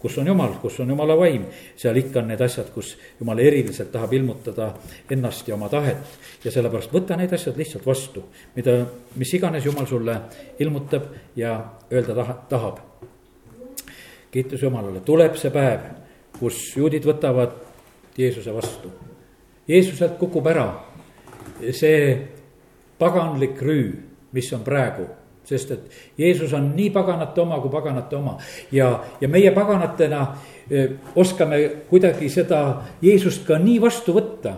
kus 0.00 0.18
on 0.18 0.26
jumal, 0.26 0.54
kus 0.62 0.80
on 0.80 0.90
jumala 0.90 1.16
vaim, 1.18 1.44
seal 1.76 1.96
ikka 1.98 2.20
on 2.22 2.28
need 2.30 2.42
asjad, 2.44 2.70
kus 2.74 2.94
jumal 3.20 3.38
eriliselt 3.42 3.90
tahab 3.92 4.12
ilmutada 4.14 4.70
ennast 5.10 5.48
ja 5.48 5.54
oma 5.54 5.68
tahet. 5.68 6.18
ja 6.44 6.50
sellepärast 6.50 6.92
võta 6.92 7.16
need 7.16 7.32
asjad 7.32 7.56
lihtsalt 7.58 7.86
vastu, 7.86 8.24
mida, 8.56 8.78
mis 9.16 9.34
iganes 9.34 9.64
jumal 9.64 9.86
sulle 9.86 10.20
ilmutab 10.58 11.10
ja 11.36 11.58
öelda 11.92 12.14
taha, 12.14 12.34
tahab. 12.48 12.78
kiitus 14.30 14.62
Jumalale, 14.62 15.00
tuleb 15.00 15.36
see 15.36 15.50
päev, 15.50 15.80
kus 16.38 16.76
juudid 16.76 17.04
võtavad 17.04 17.54
Jeesuse 18.18 18.54
vastu. 18.54 18.90
Jeesuselt 19.68 20.18
kukub 20.18 20.46
ära 20.46 20.68
see 21.72 22.28
paganlik 22.98 23.60
rüü, 23.62 23.92
mis 24.32 24.52
on 24.52 24.62
praegu 24.64 25.06
sest 25.48 25.70
et 25.74 25.98
Jeesus 26.18 26.52
on 26.56 26.70
nii 26.76 26.90
paganate 26.94 27.40
oma 27.40 27.60
kui 27.62 27.72
paganate 27.72 28.16
oma. 28.16 28.36
ja, 28.72 28.90
ja 29.20 29.28
meie 29.28 29.52
paganatena 29.56 30.26
oskame 31.16 31.60
kuidagi 31.88 32.28
seda 32.28 32.62
Jeesust 33.02 33.46
ka 33.48 33.58
nii 33.58 33.78
vastu 33.80 34.12
võtta, 34.16 34.54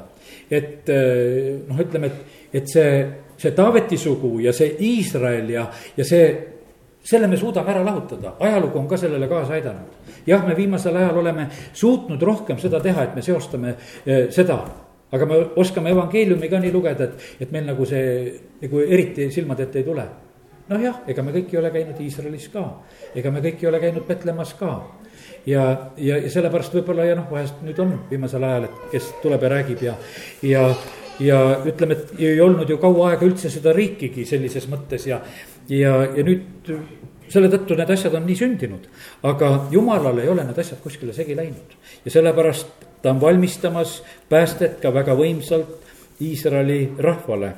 et 0.51 0.91
noh, 0.91 1.79
ütleme, 1.79 2.11
et, 2.11 2.39
et 2.61 2.71
see, 2.71 2.95
see 3.39 3.55
Taaveti 3.55 3.99
sugu 3.99 4.41
ja 4.43 4.53
see 4.57 4.75
Iisrael 4.91 5.53
ja, 5.55 5.69
ja 5.97 6.07
see 6.07 6.25
selle 7.01 7.31
me 7.31 7.39
suudame 7.41 7.73
ära 7.73 7.85
lahutada, 7.87 8.35
ajalugu 8.43 8.79
on 8.83 8.89
ka 8.91 8.99
sellele 9.01 9.29
kaasa 9.31 9.55
aidanud. 9.57 10.13
jah, 10.27 10.45
me 10.47 10.57
viimasel 10.57 10.97
ajal 10.97 11.23
oleme 11.23 11.47
suutnud 11.73 12.23
rohkem 12.23 12.59
seda 12.59 12.81
teha, 12.81 13.07
et 13.07 13.15
me 13.15 13.23
seostame 13.25 13.77
seda 14.35 14.59
aga 15.11 15.27
me 15.27 15.39
oskame 15.57 15.91
evangeeliumi 15.91 16.49
ka 16.51 16.61
nii 16.63 16.73
lugeda, 16.73 17.09
et, 17.09 17.31
et 17.43 17.53
meil 17.53 17.67
nagu 17.67 17.87
see 17.89 18.35
nagu 18.63 18.83
eriti 18.87 19.31
silmade 19.35 19.67
ette 19.67 19.83
ei 19.83 19.87
tule. 19.87 20.07
Noh 20.71 20.83
jah, 20.83 21.03
ega 21.11 21.23
me 21.27 21.35
kõik 21.35 21.53
ei 21.53 21.59
ole 21.61 21.73
käinud 21.75 22.01
Iisraelis 22.01 22.49
ka, 22.53 22.65
ega 23.19 23.33
me 23.35 23.43
kõik 23.45 23.65
ei 23.65 23.69
ole 23.71 23.81
käinud 23.83 24.07
Petlemmas 24.07 24.55
ka. 24.59 24.73
ja, 25.47 25.65
ja, 25.97 26.17
ja 26.17 26.31
sellepärast 26.31 26.75
võib-olla 26.79 27.09
ja 27.09 27.19
noh, 27.19 27.29
vahest 27.31 27.63
nüüd 27.67 27.79
on 27.83 27.97
viimasel 28.11 28.45
ajal, 28.45 28.69
et 28.69 28.89
kes 28.95 29.13
tuleb 29.23 29.43
ja 29.43 29.53
räägib 29.57 29.85
ja, 29.89 29.95
ja 30.43 30.65
ja 31.21 31.39
ütleme, 31.69 31.99
et 31.99 32.21
ei 32.23 32.41
olnud 32.41 32.69
ju 32.71 32.79
kaua 32.81 33.11
aega 33.11 33.27
üldse 33.29 33.51
seda 33.53 33.75
riikigi 33.77 34.25
sellises 34.25 34.65
mõttes 34.73 35.05
ja, 35.09 35.21
ja, 35.69 35.93
ja 36.17 36.25
nüüd 36.25 36.71
selle 37.31 37.51
tõttu 37.53 37.77
need 37.77 37.93
asjad 37.93 38.15
on 38.17 38.25
nii 38.27 38.39
sündinud. 38.39 38.87
aga 39.23 39.51
jumalal 39.71 40.19
ei 40.19 40.31
ole 40.33 40.47
need 40.47 40.59
asjad 40.59 40.81
kuskile 40.83 41.13
segi 41.13 41.37
läinud 41.37 41.77
ja 42.05 42.15
sellepärast 42.15 42.89
ta 43.03 43.13
on 43.13 43.21
valmistamas 43.21 44.01
päästet 44.29 44.81
ka 44.81 44.95
väga 44.95 45.15
võimsalt 45.19 45.77
Iisraeli 46.21 46.93
rahvale. 46.99 47.53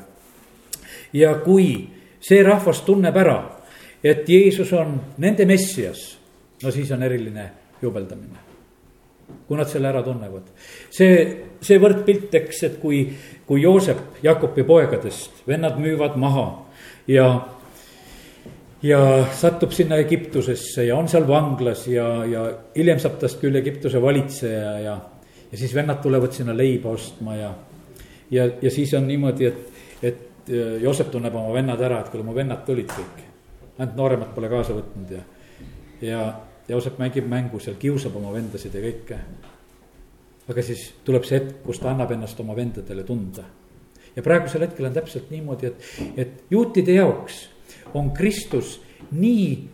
ja 1.12 1.34
kui 1.44 1.88
see 2.22 2.42
rahvas 2.46 2.82
tunneb 2.86 3.16
ära, 3.18 3.36
et 4.02 4.28
Jeesus 4.28 4.72
on 4.78 4.94
nende 5.22 5.46
messias, 5.46 6.04
no 6.62 6.70
siis 6.70 6.90
on 6.94 7.02
eriline 7.02 7.50
juubeldamine. 7.82 8.50
kui 9.48 9.56
nad 9.56 9.68
selle 9.68 9.88
ära 9.88 10.02
tunnevad. 10.02 10.50
see, 10.90 11.14
see 11.60 11.78
võrdpilt, 11.80 12.34
eks, 12.34 12.62
et 12.62 12.76
kui, 12.80 13.06
kui 13.46 13.62
Joosep 13.62 14.22
Jakobi 14.22 14.62
poegadest, 14.62 15.46
vennad 15.48 15.78
müüvad 15.80 16.16
maha 16.16 16.46
ja 17.06 17.26
ja 18.82 18.98
satub 19.38 19.70
sinna 19.70 19.96
Egiptusesse 20.02 20.84
ja 20.84 20.96
on 20.96 21.08
seal 21.08 21.26
vanglas 21.28 21.86
ja, 21.86 22.24
ja 22.26 22.46
hiljem 22.74 22.98
saab 22.98 23.20
tast 23.20 23.38
küll 23.40 23.54
Egiptuse 23.56 24.02
valitseja 24.02 24.72
ja 24.82 24.96
ja 25.52 25.58
siis 25.58 25.74
vennad 25.74 26.00
tulevad 26.02 26.32
sinna 26.32 26.56
leiba 26.56 26.90
ostma 26.90 27.36
ja, 27.36 27.54
ja, 28.30 28.48
ja 28.62 28.70
siis 28.70 28.94
on 28.94 29.06
niimoodi, 29.06 29.46
et, 29.46 29.72
et 30.02 30.18
Joosep 30.82 31.10
tunneb 31.12 31.34
oma 31.38 31.52
vennad 31.54 31.80
ära, 31.80 32.00
et 32.02 32.10
kuule, 32.10 32.24
mu 32.26 32.34
vennad 32.34 32.64
tulid 32.66 32.90
kõik. 32.90 33.20
ainult 33.78 33.96
nooremad 33.96 34.34
pole 34.34 34.48
kaasa 34.52 34.74
võtnud 34.76 35.12
ja, 35.14 35.22
ja 36.02 36.22
Joosep 36.68 36.98
mängib 36.98 37.26
mängu 37.28 37.60
seal, 37.60 37.76
kiusab 37.80 38.16
oma 38.16 38.32
vendasid 38.34 38.74
ja 38.74 38.82
kõike. 38.84 39.18
aga 40.48 40.62
siis 40.62 40.88
tuleb 41.04 41.24
see 41.24 41.38
hetk, 41.38 41.62
kus 41.66 41.78
ta 41.78 41.90
annab 41.90 42.10
ennast 42.12 42.40
oma 42.40 42.56
vendadele 42.56 43.04
tunda. 43.04 43.44
ja 44.16 44.22
praegusel 44.22 44.66
hetkel 44.66 44.86
on 44.86 44.94
täpselt 44.94 45.30
niimoodi, 45.30 45.66
et, 45.66 45.86
et 46.16 46.44
juutide 46.50 46.98
jaoks 46.98 47.48
on 47.94 48.10
Kristus 48.10 48.80
nii 49.10 49.68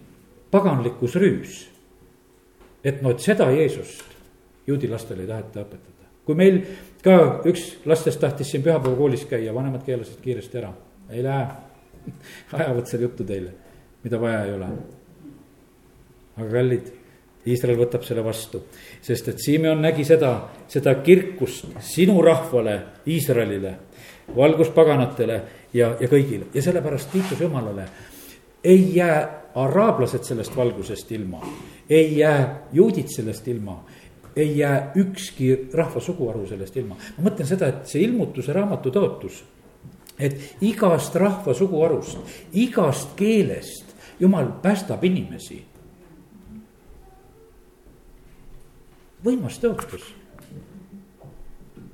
paganlikus 0.50 1.16
rüüs. 1.16 1.66
et 2.85 3.02
no, 3.02 3.11
et 3.11 3.20
seda 3.20 3.50
Jeesust 3.50 4.04
juudi 4.66 4.88
lastele 4.88 5.24
ei 5.24 5.28
taheta 5.28 5.64
õpetada. 5.64 6.09
kui 6.24 6.37
meil 6.37 6.61
ka 7.04 7.16
üks 7.48 7.64
lastest 7.87 8.20
tahtis 8.20 8.50
siin 8.52 8.62
pühapäevakoolis 8.62 9.24
käia, 9.30 9.54
vanemad 9.54 9.84
keelasid 9.87 10.20
kiiresti 10.22 10.61
ära, 10.62 10.72
ei 11.11 11.22
lähe. 11.24 11.46
Ajavad 12.58 12.87
seal 12.88 13.04
juttu 13.04 13.24
teile, 13.24 13.52
mida 14.04 14.20
vaja 14.20 14.44
ei 14.44 14.54
ole. 14.54 14.70
aga 16.38 16.48
kallid, 16.52 16.92
Iisrael 17.48 17.78
võtab 17.78 18.04
selle 18.04 18.22
vastu, 18.24 18.61
sest 19.02 19.30
et 19.32 19.40
Simeon 19.40 19.80
nägi 19.82 20.04
seda, 20.04 20.32
seda 20.68 20.94
kirkust 21.04 21.70
sinu 21.84 22.20
rahvale, 22.22 22.74
Iisraelile, 23.08 23.74
valgus 24.37 24.70
paganatele 24.74 25.38
ja, 25.72 25.94
ja 26.00 26.08
kõigile. 26.11 26.50
Ja 26.54 26.62
sellepärast 26.62 27.12
kiitus 27.12 27.40
Jumalale. 27.40 27.88
ei 28.64 28.96
jää 28.96 29.50
araablased 29.54 30.24
sellest 30.24 30.56
valgusest 30.56 31.12
ilma, 31.12 31.40
ei 31.90 32.18
jää 32.18 32.62
juudid 32.72 33.08
sellest 33.08 33.48
ilma 33.48 33.84
ei 34.38 34.59
jää 34.59 34.92
ükski 34.96 35.68
rahva 35.72 36.01
suguharu 36.01 36.46
sellest 36.46 36.77
ilma. 36.77 36.96
ma 37.16 37.29
mõtlen 37.31 37.46
seda, 37.46 37.68
et 37.68 37.87
see 37.90 38.03
ilmutuse 38.07 38.53
raamatu 38.53 38.92
tõotus, 38.94 39.42
et 40.18 40.38
igast 40.64 41.14
rahva 41.18 41.55
suguharust, 41.55 42.18
igast 42.53 43.16
keelest 43.16 43.94
jumal 44.20 44.53
päästab 44.62 45.05
inimesi. 45.05 45.64
võimas 49.24 49.59
tõotus, 49.59 50.05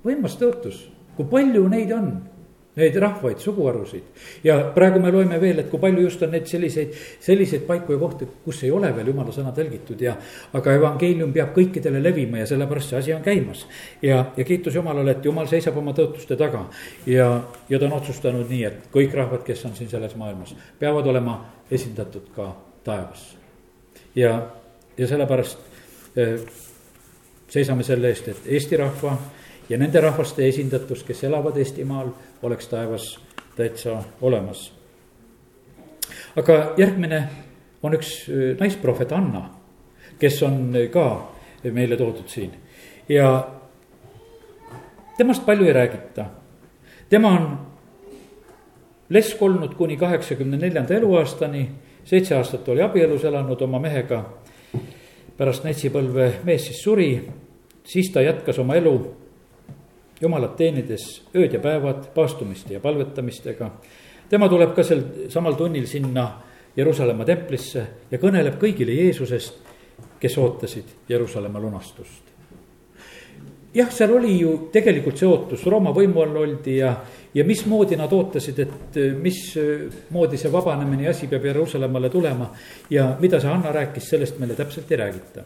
võimas 0.04 0.37
tõotus, 0.37 0.83
kui 1.16 1.24
palju 1.30 1.68
neid 1.72 1.92
on 1.96 2.11
neid 2.76 2.96
rahvaid, 2.98 3.38
suguharusid. 3.38 4.02
ja 4.44 4.56
praegu 4.74 5.00
me 5.00 5.12
loeme 5.12 5.38
veel, 5.40 5.58
et 5.62 5.68
kui 5.70 5.78
palju 5.80 6.02
just 6.08 6.22
on 6.26 6.32
neid 6.34 6.46
selliseid, 6.50 6.94
selliseid 7.22 7.62
paiku 7.68 7.94
ja 7.94 7.98
kohti, 7.98 8.26
kus 8.44 8.62
ei 8.66 8.70
ole 8.74 8.90
veel 8.96 9.12
jumala 9.12 9.32
sõna 9.32 9.52
tõlgitud 9.54 10.00
ja. 10.02 10.16
aga 10.52 10.74
evangeelium 10.74 11.32
peab 11.32 11.54
kõikidele 11.54 12.02
levima 12.02 12.42
ja 12.42 12.48
sellepärast 12.50 12.90
see 12.90 12.98
asi 12.98 13.14
on 13.14 13.22
käimas. 13.22 13.66
ja, 14.02 14.24
ja 14.37 14.44
kiitus 14.44 14.74
Jumalale, 14.74 15.14
et 15.14 15.24
Jumal 15.24 15.46
seisab 15.50 15.78
oma 15.78 15.94
tõotuste 15.94 16.37
taga. 16.40 16.64
ja, 17.06 17.28
ja 17.68 17.78
ta 17.78 17.87
on 17.87 17.96
otsustanud 18.00 18.50
nii, 18.50 18.64
et 18.64 18.90
kõik 18.94 19.14
rahvad, 19.14 19.46
kes 19.46 19.64
on 19.70 19.78
siin 19.78 19.90
selles 19.90 20.16
maailmas, 20.18 20.56
peavad 20.78 21.06
olema 21.06 21.38
esindatud 21.70 22.26
ka 22.34 22.50
taevas. 22.84 23.37
ja, 24.14 24.34
ja 24.98 25.06
sellepärast 25.06 25.58
eh, 26.16 26.37
seisame 27.48 27.87
selle 27.87 28.10
eest, 28.10 28.28
et 28.34 28.52
Eesti 28.58 28.82
rahva 28.82 29.14
ja 29.68 29.79
nende 29.79 30.00
rahvaste 30.00 30.48
esindatus, 30.48 31.03
kes 31.05 31.24
elavad 31.24 31.57
Eestimaal, 31.57 32.09
oleks 32.42 32.68
taevas 32.68 33.18
täitsa 33.57 34.03
olemas. 34.20 34.72
aga 36.37 36.74
järgmine 36.77 37.29
on 37.83 37.94
üks 37.94 38.29
äh, 38.29 38.57
naisprohvet 38.61 39.12
Anna, 39.12 39.50
kes 40.18 40.42
on 40.42 40.77
äh, 40.77 40.90
ka 40.90 41.31
meile 41.72 41.96
toodud 41.96 42.29
siin 42.29 42.53
ja 43.09 43.48
temast 45.16 45.46
palju 45.46 45.66
ei 45.66 45.72
räägita. 45.72 46.24
tema 47.09 47.29
on 47.29 47.59
lesk 49.09 49.42
olnud 49.42 49.74
kuni 49.74 49.96
kaheksakümne 49.96 50.57
neljanda 50.57 50.94
eluaastani, 50.94 51.70
seitse 52.05 52.37
aastat 52.37 52.68
oli 52.68 52.83
abielus 52.83 53.24
elanud 53.24 53.61
oma 53.61 53.79
mehega. 53.79 54.24
pärast 55.37 55.64
näitsipõlve 55.64 56.33
mees 56.44 56.66
siis 56.66 56.83
suri, 56.83 57.29
siis 57.85 58.11
ta 58.11 58.20
jätkas 58.20 58.59
oma 58.59 58.74
elu 58.74 59.23
jumalat 60.24 60.56
teenides 60.56 61.04
ööd 61.37 61.52
ja 61.54 61.60
päevad 61.62 62.08
paastumiste 62.14 62.74
ja 62.74 62.80
palvetamistega. 62.80 63.70
tema 64.28 64.48
tuleb 64.48 64.74
ka 64.74 64.82
sel 64.82 65.02
samal 65.28 65.54
tunnil 65.54 65.87
sinna 65.87 66.28
Jeruusalemma 66.76 67.24
templisse 67.24 67.87
ja 68.10 68.18
kõneleb 68.18 68.58
kõigile 68.58 68.96
Jeesusest, 68.96 69.60
kes 70.20 70.38
ootasid 70.38 70.94
Jeruusalemma 71.08 71.60
lunastust. 71.60 72.22
jah, 73.74 73.90
seal 73.90 74.16
oli 74.16 74.38
ju 74.38 74.70
tegelikult 74.72 75.18
see 75.18 75.28
ootus, 75.28 75.66
Rooma 75.66 75.90
võimu 75.92 76.22
all 76.22 76.37
oldi 76.37 76.76
ja, 76.78 76.94
ja 77.34 77.44
mismoodi 77.44 77.96
nad 77.96 78.12
ootasid, 78.12 78.58
et 78.58 78.98
mismoodi 79.18 80.38
see 80.38 80.52
vabanemine 80.52 81.08
ja 81.08 81.10
asi 81.10 81.28
peab 81.28 81.44
Jeruusalemmale 81.44 82.10
tulema. 82.10 82.50
ja 82.90 83.16
mida 83.20 83.40
see 83.40 83.50
Anna 83.50 83.72
rääkis, 83.72 84.08
sellest 84.08 84.38
meile 84.38 84.54
täpselt 84.54 84.90
ei 84.90 85.02
räägita 85.04 85.44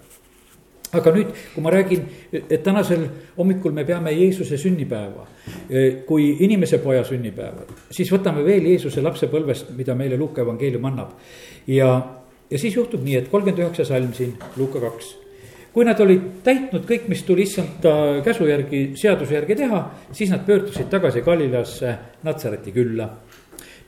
aga 0.96 1.12
nüüd, 1.12 1.33
kui 1.53 1.62
ma 1.64 1.72
räägin, 1.72 2.05
et 2.33 2.62
tänasel 2.64 3.05
hommikul 3.37 3.74
me 3.77 3.85
peame 3.88 4.12
Jeesuse 4.16 4.57
sünnipäeva 4.61 5.27
eh, 5.68 6.05
kui 6.09 6.31
inimese 6.44 6.81
poja 6.81 7.05
sünnipäeva, 7.05 7.66
siis 7.92 8.11
võtame 8.12 8.44
veel 8.46 8.70
Jeesuse 8.72 9.05
lapsepõlvest, 9.05 9.74
mida 9.77 9.96
meile 9.98 10.16
Luuka 10.16 10.42
evangeelium 10.42 10.88
annab. 10.88 11.12
ja, 11.66 11.90
ja 12.51 12.59
siis 12.59 12.77
juhtub 12.77 13.05
nii, 13.05 13.18
et 13.20 13.29
kolmkümmend 13.29 13.66
üheksa 13.66 13.85
salm 13.88 14.12
siin, 14.16 14.35
Luuka 14.57 14.81
kaks. 14.81 15.16
kui 15.74 15.85
nad 15.85 16.01
olid 16.01 16.40
täitnud 16.44 16.88
kõik, 16.88 17.09
mis 17.12 17.22
tuli 17.22 17.44
issanda 17.44 18.22
käsu 18.24 18.48
järgi, 18.48 18.92
seaduse 18.96 19.37
järgi 19.37 19.59
teha, 19.61 19.85
siis 20.12 20.33
nad 20.33 20.46
pöördusid 20.46 20.88
tagasi 20.90 21.20
Galileasse 21.22 21.94
Natsareti 22.24 22.72
külla. 22.72 23.11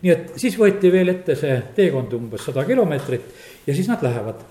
nii 0.02 0.12
et 0.12 0.32
siis 0.36 0.56
võeti 0.56 0.92
veel 0.92 1.16
ette 1.16 1.34
see 1.36 1.62
teekond 1.76 2.12
umbes 2.12 2.44
sada 2.44 2.64
kilomeetrit 2.64 3.66
ja 3.66 3.74
siis 3.74 3.88
nad 3.88 4.02
lähevad 4.04 4.49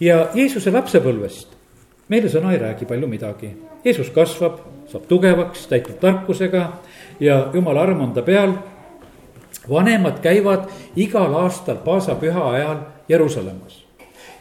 ja 0.00 0.28
Jeesuse 0.34 0.70
lapsepõlvest 0.70 1.56
meile 2.08 2.30
sõna 2.30 2.52
ei 2.54 2.60
räägi 2.60 2.86
palju 2.86 3.08
midagi. 3.10 3.50
Jeesus 3.84 4.10
kasvab, 4.14 4.60
saab 4.90 5.06
tugevaks, 5.10 5.66
täitub 5.70 5.98
tarkusega 6.02 6.66
ja 7.20 7.38
jumala 7.54 7.86
arm 7.86 8.00
on 8.00 8.12
ta 8.14 8.22
peal. 8.22 8.54
vanemad 9.68 10.20
käivad 10.22 10.68
igal 10.96 11.34
aastal 11.34 11.76
paasapüha 11.76 12.50
ajal 12.50 12.78
Jeruusalemmas. 13.08 13.84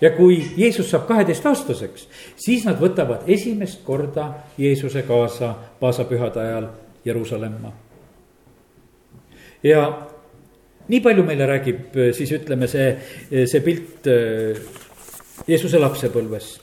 ja 0.02 0.12
kui 0.12 0.44
Jeesus 0.58 0.90
saab 0.90 1.08
kaheteistaastaseks, 1.08 2.08
siis 2.36 2.66
nad 2.66 2.80
võtavad 2.80 3.24
esimest 3.28 3.84
korda 3.84 4.34
Jeesuse 4.58 5.02
kaasa 5.02 5.56
paasapühade 5.80 6.40
ajal 6.40 6.68
Jeruusalemma. 7.06 7.72
ja 9.64 10.08
nii 10.88 11.02
palju 11.02 11.24
meile 11.24 11.46
räägib 11.46 12.14
siis 12.14 12.32
ütleme 12.32 12.68
see, 12.68 12.98
see 13.46 13.62
pilt 13.62 14.08
Jeesuse 15.48 15.80
lapsepõlvest. 15.80 16.62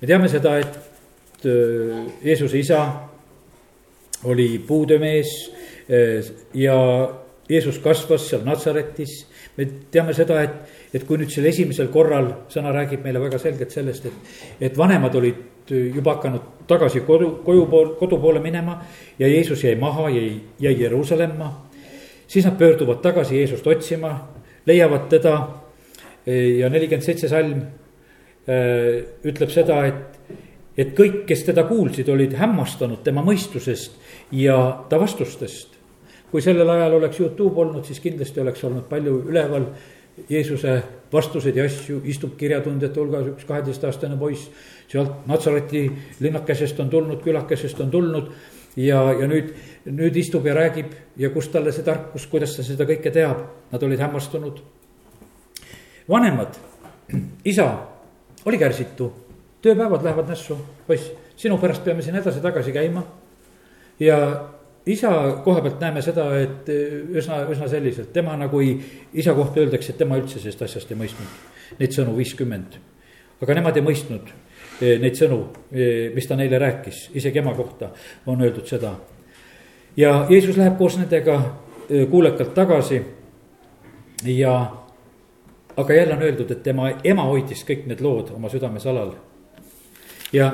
me 0.00 0.06
teame 0.06 0.28
seda, 0.30 0.58
et 0.58 1.46
Jeesuse 2.22 2.58
isa 2.58 2.82
oli 4.24 4.58
puudemees 4.66 5.32
ja 6.54 6.76
Jeesus 7.48 7.78
kasvas 7.78 8.28
seal 8.28 8.44
Natsaretis. 8.44 9.26
me 9.56 9.66
teame 9.90 10.14
seda, 10.14 10.42
et, 10.42 10.50
et 10.94 11.04
kui 11.04 11.18
nüüd 11.18 11.32
selle 11.32 11.50
esimesel 11.50 11.88
korral, 11.90 12.28
sõna 12.52 12.70
räägib 12.74 13.02
meile 13.02 13.18
väga 13.22 13.40
selgelt 13.42 13.74
sellest, 13.74 14.06
et, 14.06 14.34
et 14.68 14.78
vanemad 14.78 15.14
olid 15.18 15.72
juba 15.94 16.14
hakanud 16.16 16.66
tagasi 16.68 17.02
kodu, 17.06 17.32
koju 17.44 17.66
pool, 17.66 17.90
kodu 17.98 18.20
poole 18.22 18.40
minema 18.40 18.78
ja 19.18 19.28
Jeesus 19.28 19.64
jäi 19.64 19.74
maha, 19.76 20.06
jäi, 20.14 20.38
jäi 20.60 20.76
Jeruusalemma. 20.82 21.50
siis 22.28 22.44
nad 22.44 22.58
pöörduvad 22.58 23.02
tagasi 23.02 23.38
Jeesust 23.38 23.66
otsima, 23.66 24.28
leiavad 24.66 25.08
teda 25.08 25.34
ja 26.58 26.68
nelikümmend 26.68 27.04
seitse 27.04 27.28
salm 27.28 27.60
äh, 27.62 27.87
ütleb 28.48 29.50
seda, 29.52 29.82
et, 29.84 30.38
et 30.76 30.94
kõik, 30.96 31.24
kes 31.28 31.42
teda 31.50 31.66
kuulsid, 31.68 32.08
olid 32.08 32.36
hämmastanud 32.38 33.02
tema 33.04 33.24
mõistusest 33.26 33.98
ja 34.32 34.56
ta 34.88 35.00
vastustest 35.00 35.78
kui 36.30 36.42
sellel 36.44 36.68
ajal 36.70 36.98
oleks 36.98 37.20
Youtube 37.20 37.60
olnud, 37.60 37.84
siis 37.84 38.00
kindlasti 38.04 38.40
oleks 38.40 38.64
olnud 38.64 38.88
palju 38.88 39.22
üleval 39.30 39.68
Jeesuse 40.28 40.80
vastuseid 41.12 41.56
ja 41.56 41.64
asju, 41.68 42.00
istub 42.10 42.34
kirjatundjate 42.36 43.00
hulgas 43.00 43.28
üks 43.32 43.46
kaheteistaastane 43.48 44.16
poiss. 44.18 44.50
sealt 44.88 45.26
Natsareti 45.26 45.84
linnakesest 46.20 46.80
on 46.80 46.90
tulnud, 46.90 47.20
külakesest 47.22 47.80
on 47.80 47.90
tulnud 47.90 48.30
ja, 48.76 49.02
ja 49.12 49.28
nüüd, 49.28 49.52
nüüd 49.86 50.16
istub 50.16 50.46
ja 50.46 50.54
räägib 50.54 50.92
ja 51.16 51.30
kust 51.30 51.52
talle 51.52 51.72
see 51.72 51.84
tarkus, 51.84 52.26
kuidas 52.26 52.56
ta 52.56 52.64
seda 52.66 52.84
kõike 52.88 53.12
teab, 53.14 53.44
nad 53.72 53.82
olid 53.82 54.00
hämmastunud. 54.00 54.60
vanemad, 56.08 56.58
isa 57.44 57.68
oli 58.46 58.58
kärsitu, 58.58 59.12
tööpäevad 59.62 60.04
lähevad 60.04 60.28
nässu, 60.30 60.58
poiss, 60.86 61.10
sinu 61.36 61.58
pärast 61.58 61.84
peame 61.84 62.02
siin 62.02 62.18
edasi-tagasi 62.18 62.72
käima. 62.72 63.02
Ja 64.00 64.18
isa 64.86 65.10
koha 65.44 65.60
pealt 65.60 65.80
näeme 65.80 66.02
seda, 66.02 66.28
et 66.40 66.68
eh, 66.72 66.98
üsna, 67.20 67.42
üsna 67.52 67.68
selliselt, 67.68 68.12
tema 68.12 68.36
nagu 68.40 68.60
ei, 68.64 68.76
isa 69.20 69.34
kohta 69.36 69.60
öeldakse, 69.60 69.92
et 69.92 70.00
tema 70.00 70.18
üldse 70.20 70.40
sellest 70.40 70.64
asjast 70.64 70.92
ei 70.92 70.98
mõistnud. 70.98 71.34
Neid 71.78 71.94
sõnu 71.94 72.14
viiskümmend, 72.16 72.78
aga 73.42 73.58
nemad 73.58 73.76
ei 73.76 73.84
mõistnud 73.84 74.30
eh, 74.30 74.96
neid 75.02 75.18
sõnu, 75.18 75.42
eh, 75.72 76.08
mis 76.14 76.28
ta 76.28 76.38
neile 76.38 76.60
rääkis, 76.62 77.08
isegi 77.18 77.42
ema 77.42 77.54
kohta 77.58 77.92
on 78.26 78.42
öeldud 78.42 78.66
seda. 78.70 78.94
ja 79.96 80.26
Jeesus 80.30 80.56
läheb 80.56 80.78
koos 80.78 80.96
nendega 80.96 81.40
kuulekalt 82.10 82.54
tagasi. 82.54 83.00
Ja, 84.24 84.52
aga 85.78 85.94
jälle 85.94 86.14
on 86.14 86.26
öeldud, 86.26 86.50
et 86.50 86.62
tema 86.62 86.90
ema 87.04 87.24
hoidis 87.30 87.64
kõik 87.64 87.86
need 87.86 88.02
lood 88.02 88.34
oma 88.34 88.50
südames 88.50 88.86
alal. 88.86 89.14
ja 90.32 90.52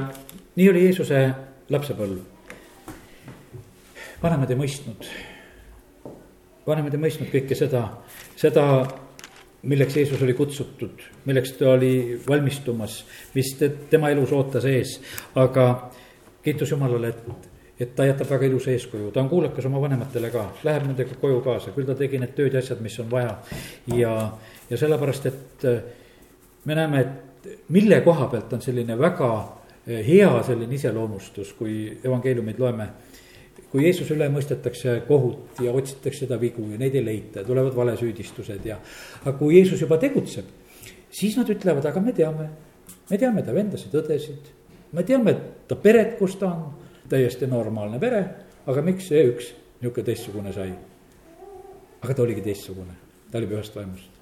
nii 0.57 0.71
oli 0.71 0.85
Jeesuse 0.85 1.27
lapsepõlv 1.71 2.35
vanemad 4.25 4.53
ei 4.53 4.59
mõistnud, 4.59 5.09
vanemad 6.67 6.95
ei 6.97 7.03
mõistnud 7.03 7.31
kõike 7.33 7.57
seda, 7.59 7.83
seda, 8.41 8.65
milleks 9.69 9.99
Jeesus 9.99 10.23
oli 10.25 10.37
kutsutud, 10.37 11.03
milleks 11.29 11.57
ta 11.59 11.75
oli 11.75 12.21
valmistumas, 12.29 13.03
mis 13.35 13.55
tema 13.91 14.13
elus 14.15 14.33
ootas 14.33 14.65
ees. 14.69 14.99
aga 15.35 15.91
kiitus 16.45 16.73
Jumalale, 16.73 17.13
et, 17.13 17.53
et 17.81 17.95
ta 17.97 18.09
jätab 18.09 18.31
väga 18.31 18.49
ilusa 18.49 18.73
eeskuju, 18.73 19.13
ta 19.13 19.21
on 19.21 19.29
kuulekas 19.29 19.69
oma 19.69 19.81
vanematele 19.85 20.33
ka, 20.33 20.47
läheb 20.65 20.89
nendega 20.89 21.21
koju 21.21 21.41
kaasa, 21.45 21.77
küll 21.77 21.89
ta 21.89 21.97
tegi 21.99 22.21
need 22.21 22.33
tööd 22.37 22.57
ja 22.57 22.65
asjad, 22.65 22.81
mis 22.85 22.97
on 23.05 23.11
vaja. 23.13 23.37
ja, 23.97 24.15
ja 24.71 24.79
sellepärast, 24.79 25.27
et 25.27 25.67
me 26.65 26.75
näeme, 26.75 27.01
et 27.01 27.59
mille 27.69 28.01
koha 28.01 28.27
pealt 28.33 28.53
on 28.53 28.63
selline 28.63 28.99
väga 28.99 29.31
hea 29.87 30.31
selline 30.47 30.75
iseloomustus, 30.75 31.53
kui 31.59 31.99
evangeeliumid 32.05 32.59
loeme 32.59 32.89
kui 33.75 33.83
Jeesuse 33.89 34.15
üle 34.15 34.29
mõistetakse 34.31 35.01
kohut 35.09 35.59
ja 35.65 35.73
otsitakse 35.75 36.29
seda 36.29 36.37
vigu 36.39 36.63
ja 36.71 36.77
neid 36.79 36.95
ei 36.95 37.03
leita 37.03 37.41
ja 37.41 37.47
tulevad 37.49 37.75
valesüüdistused 37.75 38.69
ja. 38.69 38.77
aga 39.25 39.33
kui 39.35 39.57
Jeesus 39.57 39.83
juba 39.83 39.99
tegutseb, 39.99 40.47
siis 41.11 41.35
nad 41.35 41.51
ütlevad, 41.51 41.89
aga 41.91 42.03
me 42.05 42.15
teame, 42.15 42.47
me 43.11 43.19
teame 43.19 43.43
ta 43.43 43.55
vendasid, 43.57 43.97
õdesid. 43.99 44.53
me 44.95 45.03
teame 45.03 45.35
ta 45.67 45.75
peret, 45.75 46.15
kus 46.21 46.39
ta 46.39 46.53
on, 46.53 46.87
täiesti 47.11 47.51
normaalne 47.51 47.99
pere, 47.99 48.23
aga 48.63 48.87
miks 48.87 49.11
see 49.11 49.27
üks 49.33 49.51
nihuke 49.83 50.07
teistsugune 50.07 50.55
sai? 50.55 50.71
aga 52.05 52.15
ta 52.15 52.23
oligi 52.23 52.47
teistsugune, 52.47 52.95
ta 53.33 53.43
oli 53.43 53.51
pühast 53.51 53.75
vaimust. 53.75 54.14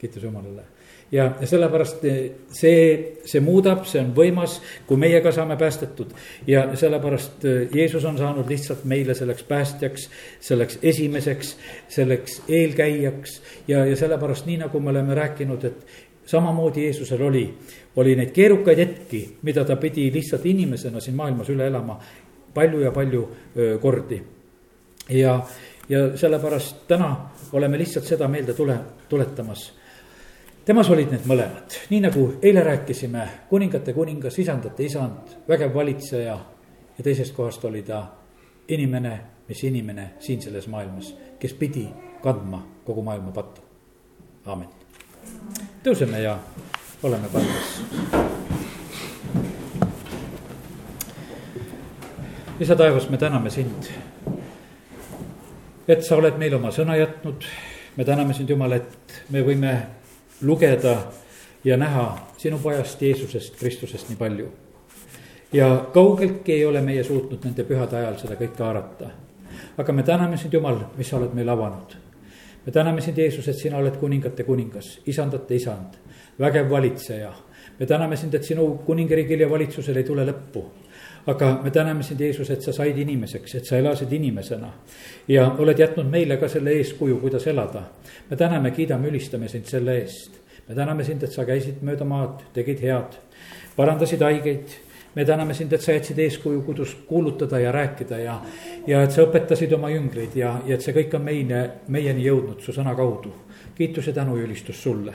Kiitus 0.00 0.22
Jumalale 0.22 0.64
ja 1.12 1.32
sellepärast 1.44 2.04
eh, 2.04 2.18
see, 2.54 2.82
see 3.26 3.42
muudab, 3.42 3.82
see 3.88 4.00
on 4.02 4.12
võimas, 4.14 4.58
kui 4.86 4.98
meie 5.00 5.20
ka 5.22 5.32
saame 5.34 5.56
päästetud. 5.58 6.12
ja 6.46 6.68
sellepärast 6.76 7.44
eh, 7.44 7.68
Jeesus 7.74 8.04
on 8.04 8.18
saanud 8.18 8.48
lihtsalt 8.48 8.84
meile 8.84 9.14
selleks 9.14 9.42
päästjaks, 9.48 10.08
selleks 10.40 10.78
esimeseks, 10.82 11.56
selleks 11.88 12.42
eelkäijaks. 12.48 13.40
ja, 13.68 13.84
ja 13.86 13.96
sellepärast 13.96 14.46
nii, 14.46 14.60
nagu 14.64 14.80
me 14.80 14.90
oleme 14.90 15.14
rääkinud, 15.14 15.64
et 15.64 15.86
samamoodi 16.26 16.84
Jeesusel 16.84 17.22
oli, 17.26 17.44
oli 17.96 18.14
neid 18.16 18.30
keerukaid 18.30 18.78
hetki, 18.78 19.24
mida 19.42 19.64
ta 19.64 19.76
pidi 19.76 20.12
lihtsalt 20.14 20.46
inimesena 20.46 21.00
siin 21.00 21.16
maailmas 21.18 21.50
üle 21.50 21.66
elama 21.66 21.98
palju 22.54 22.80
ja 22.80 22.90
palju 22.90 23.24
öö, 23.56 23.78
kordi. 23.78 24.22
ja, 25.08 25.40
ja 25.88 26.16
sellepärast 26.16 26.86
täna 26.88 27.30
oleme 27.52 27.78
lihtsalt 27.78 28.06
seda 28.06 28.28
meelde 28.28 28.54
tule, 28.54 28.78
tuletamas 29.08 29.79
temas 30.64 30.90
olid 30.90 31.10
need 31.12 31.26
mõlemad, 31.28 31.76
nii 31.90 32.00
nagu 32.04 32.26
eile 32.42 32.62
rääkisime, 32.64 33.26
kuningate 33.48 33.92
kuningas, 33.96 34.38
isandate 34.38 34.84
isand, 34.84 35.36
vägev 35.48 35.74
valitseja 35.74 36.36
ja 36.98 37.04
teisest 37.04 37.34
kohast 37.36 37.64
oli 37.64 37.82
ta 37.82 38.02
inimene, 38.68 39.20
mis 39.48 39.64
inimene 39.64 40.10
siin 40.18 40.42
selles 40.42 40.68
maailmas, 40.68 41.14
kes 41.38 41.54
pidi 41.54 41.88
kandma 42.22 42.62
kogu 42.84 43.02
maailma 43.02 43.32
pattu. 43.32 43.60
aamen. 44.46 44.68
tõuseme 45.84 46.20
ja 46.22 46.38
oleme 47.02 47.28
palves. 47.32 47.82
isa 52.60 52.76
taevas, 52.76 53.08
me 53.10 53.16
täname 53.18 53.50
sind, 53.50 53.88
et 55.88 56.04
sa 56.04 56.16
oled 56.16 56.36
meile 56.38 56.56
oma 56.56 56.70
sõna 56.70 56.96
jätnud. 56.96 57.44
me 57.96 58.04
täname 58.04 58.34
sind, 58.34 58.50
Jumal, 58.50 58.72
et 58.72 59.24
me 59.30 59.42
võime 59.42 59.99
lugeda 60.42 60.96
ja 61.64 61.76
näha 61.76 62.28
sinu 62.36 62.58
pojast 62.58 63.02
Jeesusest 63.02 63.56
Kristusest 63.56 64.08
nii 64.08 64.16
palju. 64.16 64.48
ja 65.52 65.86
kaugeltki 65.92 66.52
ei 66.52 66.66
ole 66.66 66.80
meie 66.80 67.04
suutnud 67.04 67.44
nende 67.44 67.64
pühade 67.64 67.96
ajal 67.96 68.18
seda 68.18 68.34
kõike 68.34 68.62
haarata. 68.64 69.10
aga 69.78 69.92
me 69.92 70.02
täname 70.02 70.36
sind, 70.36 70.52
Jumal, 70.52 70.78
mis 70.96 71.08
sa 71.08 71.16
oled 71.16 71.34
meile 71.34 71.50
avanud. 71.50 71.96
me 72.66 72.72
täname 72.72 73.00
sind, 73.00 73.18
Jeesus, 73.18 73.48
et 73.48 73.56
sina 73.56 73.76
oled 73.76 73.96
kuningate 73.96 74.44
kuningas, 74.44 75.00
isandate 75.06 75.54
isand, 75.54 75.96
vägev 76.38 76.70
valitseja. 76.70 77.32
me 77.78 77.86
täname 77.86 78.16
sind, 78.16 78.34
et 78.34 78.44
sinu 78.44 78.74
kuningriigil 78.86 79.40
ja 79.40 79.50
valitsusel 79.50 79.96
ei 79.96 80.04
tule 80.04 80.24
lõppu 80.24 80.64
aga 81.26 81.60
me 81.62 81.70
täname 81.70 82.02
sind, 82.02 82.20
Jeesus, 82.20 82.50
et 82.50 82.62
sa 82.62 82.72
said 82.72 82.98
inimeseks, 82.98 83.54
et 83.54 83.64
sa 83.64 83.76
elasid 83.76 84.12
inimesena. 84.12 84.72
ja 85.28 85.54
oled 85.58 85.78
jätnud 85.78 86.10
meile 86.10 86.36
ka 86.36 86.48
selle 86.48 86.70
eeskuju, 86.70 87.16
kuidas 87.16 87.46
elada. 87.46 87.82
me 88.30 88.36
täname, 88.36 88.70
kiidame, 88.70 89.08
ülistame 89.08 89.48
sind 89.48 89.64
selle 89.64 89.98
eest. 89.98 90.40
me 90.68 90.74
täname 90.74 91.04
sind, 91.04 91.22
et 91.22 91.32
sa 91.32 91.44
käisid 91.44 91.82
mööda 91.82 92.04
maad, 92.04 92.42
tegid 92.54 92.80
head, 92.80 93.18
parandasid 93.76 94.20
haigeid 94.20 94.78
me 95.14 95.24
täname 95.24 95.54
sind, 95.54 95.72
et 95.72 95.82
sa 95.82 95.92
jätsid 95.92 96.18
eeskuju, 96.18 96.62
kuidas 96.62 96.94
kuulutada 97.06 97.58
ja 97.58 97.72
rääkida 97.72 98.18
ja, 98.18 98.40
ja 98.86 99.02
et 99.02 99.12
sa 99.12 99.24
õpetasid 99.26 99.74
oma 99.74 99.90
jüngreid 99.90 100.36
ja, 100.38 100.60
ja 100.66 100.76
et 100.76 100.86
see 100.86 100.94
kõik 100.94 101.16
on 101.18 101.24
meie, 101.26 101.64
meieni 101.88 102.26
jõudnud 102.28 102.62
su 102.62 102.72
sõna 102.72 102.94
kaudu. 102.96 103.32
kiitus 103.74 104.06
ja 104.06 104.12
tänu 104.12 104.36
ja 104.36 104.44
ülistus 104.44 104.82
sulle. 104.82 105.12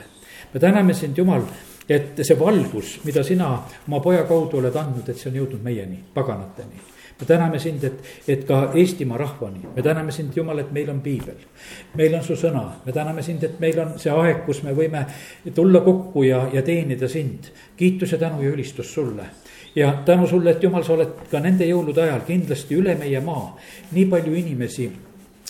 me 0.53 0.59
täname 0.59 0.93
sind, 0.93 1.17
Jumal 1.17 1.47
et 1.89 2.23
see 2.23 2.39
valgus, 2.39 2.99
mida 3.05 3.23
sina 3.23 3.51
oma 3.87 4.01
poja 4.01 4.25
kaudu 4.25 4.59
oled 4.59 4.75
andnud, 4.75 5.07
et 5.09 5.17
see 5.19 5.29
on 5.29 5.39
jõudnud 5.41 5.63
meieni, 5.63 5.99
paganateni. 6.13 6.81
me 7.19 7.25
täname 7.25 7.59
sind, 7.59 7.83
et, 7.83 7.99
et 8.27 8.41
ka 8.43 8.71
Eestimaa 8.75 9.17
rahvani, 9.17 9.61
me 9.75 9.81
täname 9.81 10.11
sind, 10.11 10.35
Jumal, 10.35 10.59
et 10.59 10.71
meil 10.71 10.89
on 10.89 10.99
piibel. 11.01 11.37
meil 11.95 12.15
on 12.15 12.23
su 12.23 12.35
sõna, 12.35 12.81
me 12.85 12.91
täname 12.91 13.23
sind, 13.23 13.43
et 13.43 13.59
meil 13.59 13.79
on 13.79 13.99
see 13.99 14.11
aeg, 14.11 14.43
kus 14.45 14.63
me 14.63 14.73
võime 14.73 15.05
tulla 15.55 15.81
kokku 15.81 16.23
ja, 16.23 16.47
ja 16.53 16.61
teenida 16.61 17.07
sind. 17.07 17.51
kiitus 17.77 18.11
ja 18.11 18.17
tänu 18.17 18.41
ja 18.43 18.49
ülistus 18.49 18.93
sulle 18.93 19.29
ja 19.75 19.93
tänu 20.05 20.27
sulle, 20.27 20.51
et 20.51 20.63
Jumal, 20.63 20.83
sa 20.83 20.93
oled 20.93 21.27
ka 21.31 21.39
nende 21.39 21.65
jõulude 21.67 22.01
ajal 22.01 22.21
kindlasti 22.27 22.75
üle 22.75 22.95
meie 22.95 23.21
maa 23.21 23.55
nii 23.91 24.05
palju 24.05 24.33
inimesi 24.33 24.91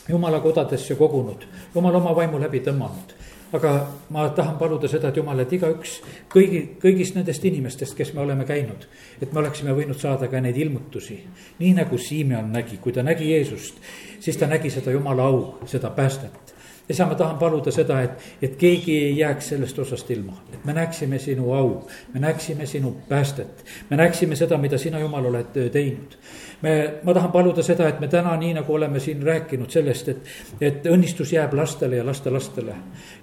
jumala 0.10 0.40
kodadesse 0.40 0.96
kogunud, 0.96 1.46
jumal 1.76 1.96
oma 1.96 2.16
vaimu 2.16 2.40
läbi 2.40 2.60
tõmmanud 2.66 3.16
aga 3.56 3.74
ma 4.14 4.28
tahan 4.36 4.58
paluda 4.60 4.90
seda, 4.92 5.10
et 5.10 5.20
jumal, 5.20 5.40
et 5.44 5.54
igaüks 5.58 6.00
kõigi, 6.32 6.62
kõigist 6.82 7.18
nendest 7.18 7.46
inimestest, 7.46 7.98
kes 7.98 8.14
me 8.14 8.24
oleme 8.26 8.48
käinud, 8.48 8.88
et 9.22 9.34
me 9.34 9.42
oleksime 9.44 9.76
võinud 9.78 10.00
saada 10.00 10.30
ka 10.32 10.42
neid 10.42 10.58
ilmutusi. 10.58 11.20
nii 11.60 11.74
nagu 11.74 11.98
Simeon 11.98 12.52
nägi, 12.52 12.78
kui 12.82 12.94
ta 12.94 13.04
nägi 13.04 13.32
Jeesust, 13.32 13.80
siis 14.20 14.38
ta 14.38 14.48
nägi 14.48 14.70
seda 14.70 14.92
jumala 14.92 15.30
au, 15.32 15.42
seda 15.66 15.90
päästet 15.90 16.45
isa, 16.90 17.06
ma 17.06 17.16
tahan 17.16 17.38
paluda 17.38 17.72
seda, 17.74 18.00
et, 18.06 18.26
et 18.42 18.56
keegi 18.60 18.98
ei 19.08 19.18
jääks 19.18 19.50
sellest 19.54 19.80
osast 19.80 20.10
ilma, 20.12 20.38
et 20.54 20.66
me 20.66 20.74
näeksime 20.74 21.20
sinu 21.20 21.54
au, 21.54 21.72
me 22.14 22.20
näeksime 22.20 22.66
sinu 22.66 22.96
päästet, 23.10 23.66
me 23.90 23.98
näeksime 23.98 24.36
seda, 24.36 24.58
mida 24.58 24.78
sina, 24.78 25.00
Jumal, 25.00 25.26
oled 25.26 25.58
teinud. 25.72 26.18
me, 26.62 26.76
ma 27.04 27.14
tahan 27.14 27.32
paluda 27.32 27.64
seda, 27.64 27.88
et 27.90 28.00
me 28.00 28.08
täna, 28.08 28.36
nii 28.38 28.54
nagu 28.60 28.74
oleme 28.74 29.00
siin 29.00 29.24
rääkinud 29.24 29.70
sellest, 29.70 30.10
et, 30.10 30.30
et 30.62 30.86
õnnistus 30.86 31.34
jääb 31.34 31.54
lastele 31.54 31.96
ja 31.96 32.06
lastelastele. 32.06 32.76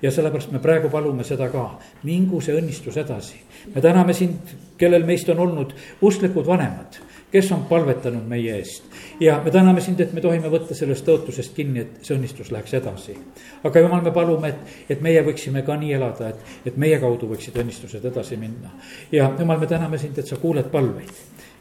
ja 0.02 0.10
sellepärast 0.10 0.50
me 0.52 0.58
praegu 0.58 0.90
palume 0.90 1.24
seda 1.24 1.48
ka, 1.48 1.78
mingu 2.02 2.40
see 2.40 2.58
õnnistus 2.58 2.98
edasi. 2.98 3.40
me 3.74 3.80
täname 3.80 4.12
sind, 4.12 4.56
kellel 4.78 5.06
meist 5.06 5.28
on 5.28 5.38
olnud 5.38 5.74
usklikud 6.02 6.46
vanemad 6.46 6.98
kes 7.32 7.52
on 7.52 7.64
palvetanud 7.64 8.26
meie 8.28 8.56
eest. 8.56 8.84
ja 9.20 9.40
me 9.44 9.50
täname 9.50 9.80
sind, 9.80 10.00
et 10.00 10.12
me 10.12 10.20
tohime 10.20 10.50
võtta 10.52 10.74
sellest 10.74 11.06
tõotusest 11.08 11.54
kinni, 11.56 11.80
et 11.80 12.04
see 12.06 12.16
õnnistus 12.16 12.52
läheks 12.52 12.74
edasi. 12.78 13.16
aga 13.64 13.80
jumal, 13.80 14.02
me 14.04 14.12
palume, 14.12 14.48
et, 14.48 14.76
et 14.96 15.00
meie 15.00 15.22
võiksime 15.24 15.64
ka 15.66 15.76
nii 15.80 15.94
elada, 15.98 16.28
et, 16.28 16.54
et 16.66 16.76
meie 16.76 17.00
kaudu 17.00 17.30
võiksid 17.32 17.56
õnnistused 17.64 18.04
edasi 18.12 18.36
minna. 18.36 18.74
ja 19.12 19.30
jumal, 19.38 19.60
me 19.60 19.66
täname 19.66 19.98
sind, 19.98 20.18
et 20.18 20.28
sa 20.28 20.36
kuuled 20.36 20.68
palveid. 20.70 21.12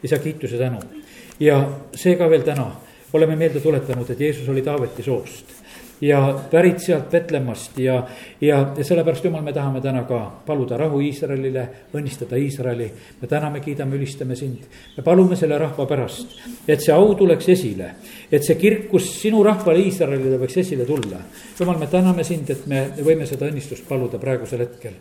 isa, 0.04 0.20
kiituse 0.20 0.58
tänu. 0.58 0.80
ja 1.40 1.62
seega 1.96 2.30
veel 2.30 2.44
täna 2.44 2.72
oleme 3.14 3.36
meelde 3.36 3.60
tuletanud, 3.60 4.10
et 4.10 4.20
Jeesus 4.20 4.50
oli 4.50 4.62
Taaveti 4.62 5.04
soost 5.04 5.62
ja 6.02 6.22
pärit 6.52 6.80
sealt 6.80 7.10
Betlemmast 7.12 7.78
ja, 7.80 8.02
ja, 8.42 8.60
ja 8.78 8.84
sellepärast, 8.84 9.26
jumal, 9.26 9.44
me 9.46 9.54
tahame 9.54 9.82
täna 9.82 10.04
ka 10.10 10.20
paluda 10.46 10.78
rahu 10.78 11.02
Iisraelile, 11.06 11.68
õnnistada 11.94 12.40
Iisraeli. 12.42 12.92
me 13.22 13.28
täname, 13.28 13.60
kiidame, 13.60 13.96
ülistame 13.96 14.36
sind. 14.36 14.66
me 14.98 15.04
palume 15.04 15.36
selle 15.36 15.58
rahva 15.58 15.86
pärast, 15.86 16.38
et 16.68 16.82
see 16.82 16.94
au 16.94 17.14
tuleks 17.16 17.50
esile, 17.50 17.92
et 18.32 18.44
see 18.44 18.56
kirkus 18.56 19.12
sinu 19.22 19.44
rahvale 19.44 19.84
Iisraelile 19.86 20.40
võiks 20.42 20.58
esile 20.58 20.86
tulla. 20.86 21.22
jumal, 21.60 21.78
me 21.78 21.88
täname 21.88 22.24
sind, 22.24 22.50
et 22.50 22.66
me 22.68 22.88
võime 23.02 23.30
seda 23.30 23.50
õnnistust 23.50 23.88
paluda 23.88 24.20
praegusel 24.22 24.66
hetkel 24.66 24.98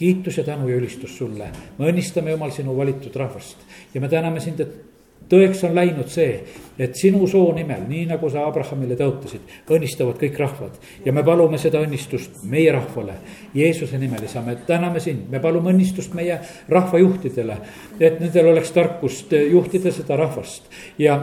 kiitus 0.00 0.38
ja 0.38 0.44
tänu 0.44 0.68
ja 0.68 0.76
ülistus 0.80 1.18
sulle. 1.18 1.50
me 1.78 1.90
õnnistame, 1.92 2.32
Jumal, 2.32 2.50
sinu 2.56 2.76
valitud 2.76 3.16
rahvast 3.16 3.58
ja 3.94 4.00
me 4.00 4.08
täname 4.08 4.40
sind, 4.40 4.60
et 4.60 4.89
tõeks 5.30 5.62
on 5.68 5.74
läinud 5.76 6.10
see, 6.10 6.40
et 6.80 6.96
sinu 6.96 7.26
soo 7.28 7.50
nimel, 7.54 7.82
nii 7.88 8.06
nagu 8.08 8.30
sa 8.32 8.46
Abrahamile 8.48 8.96
tõotasid, 8.96 9.44
õnnistavad 9.70 10.16
kõik 10.20 10.38
rahvad. 10.40 10.78
ja 11.04 11.12
me 11.12 11.22
palume 11.24 11.58
seda 11.58 11.82
õnnistust 11.84 12.42
meie 12.48 12.72
rahvale, 12.72 13.14
Jeesuse 13.54 13.98
nimel, 13.98 14.24
isa, 14.24 14.40
me 14.42 14.56
täname 14.66 15.00
sind, 15.00 15.28
me 15.30 15.40
palume 15.40 15.74
õnnistust 15.74 16.14
meie 16.14 16.40
rahvajuhtidele. 16.68 17.56
et 18.00 18.20
nendel 18.20 18.52
oleks 18.54 18.72
tarkust 18.72 19.32
juhtida 19.32 19.92
seda 19.92 20.16
rahvast 20.16 20.70
ja 20.98 21.18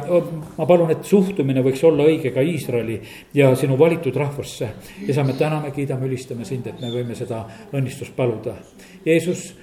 ma 0.58 0.66
palun, 0.66 0.92
et 0.92 1.04
suhtumine 1.04 1.64
võiks 1.66 1.84
olla 1.84 2.06
õige 2.06 2.32
ka 2.34 2.42
Iisraeli 2.42 3.02
ja 3.34 3.56
sinu 3.56 3.78
valitud 3.80 4.16
rahvasse. 4.16 4.70
isa, 5.08 5.24
me 5.24 5.34
täname, 5.34 5.72
kiidame, 5.72 6.06
ülistame 6.06 6.46
sind, 6.46 6.68
et 6.68 6.82
me 6.82 6.92
võime 6.94 7.16
seda 7.16 7.46
õnnistust 7.74 8.16
paluda. 8.16 8.56
Jeesus 9.06 9.54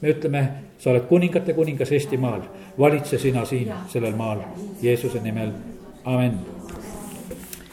me 0.00 0.10
ütleme, 0.14 0.42
sa 0.78 0.90
oled 0.90 1.06
kuningate 1.08 1.54
kuningas 1.54 1.92
Eestimaal, 1.92 2.42
valitse 2.78 3.18
sina 3.18 3.44
siin 3.44 3.70
sellel 3.88 4.16
maal 4.16 4.42
Jeesuse 4.82 5.20
nimel, 5.22 5.52
amen 6.04 6.40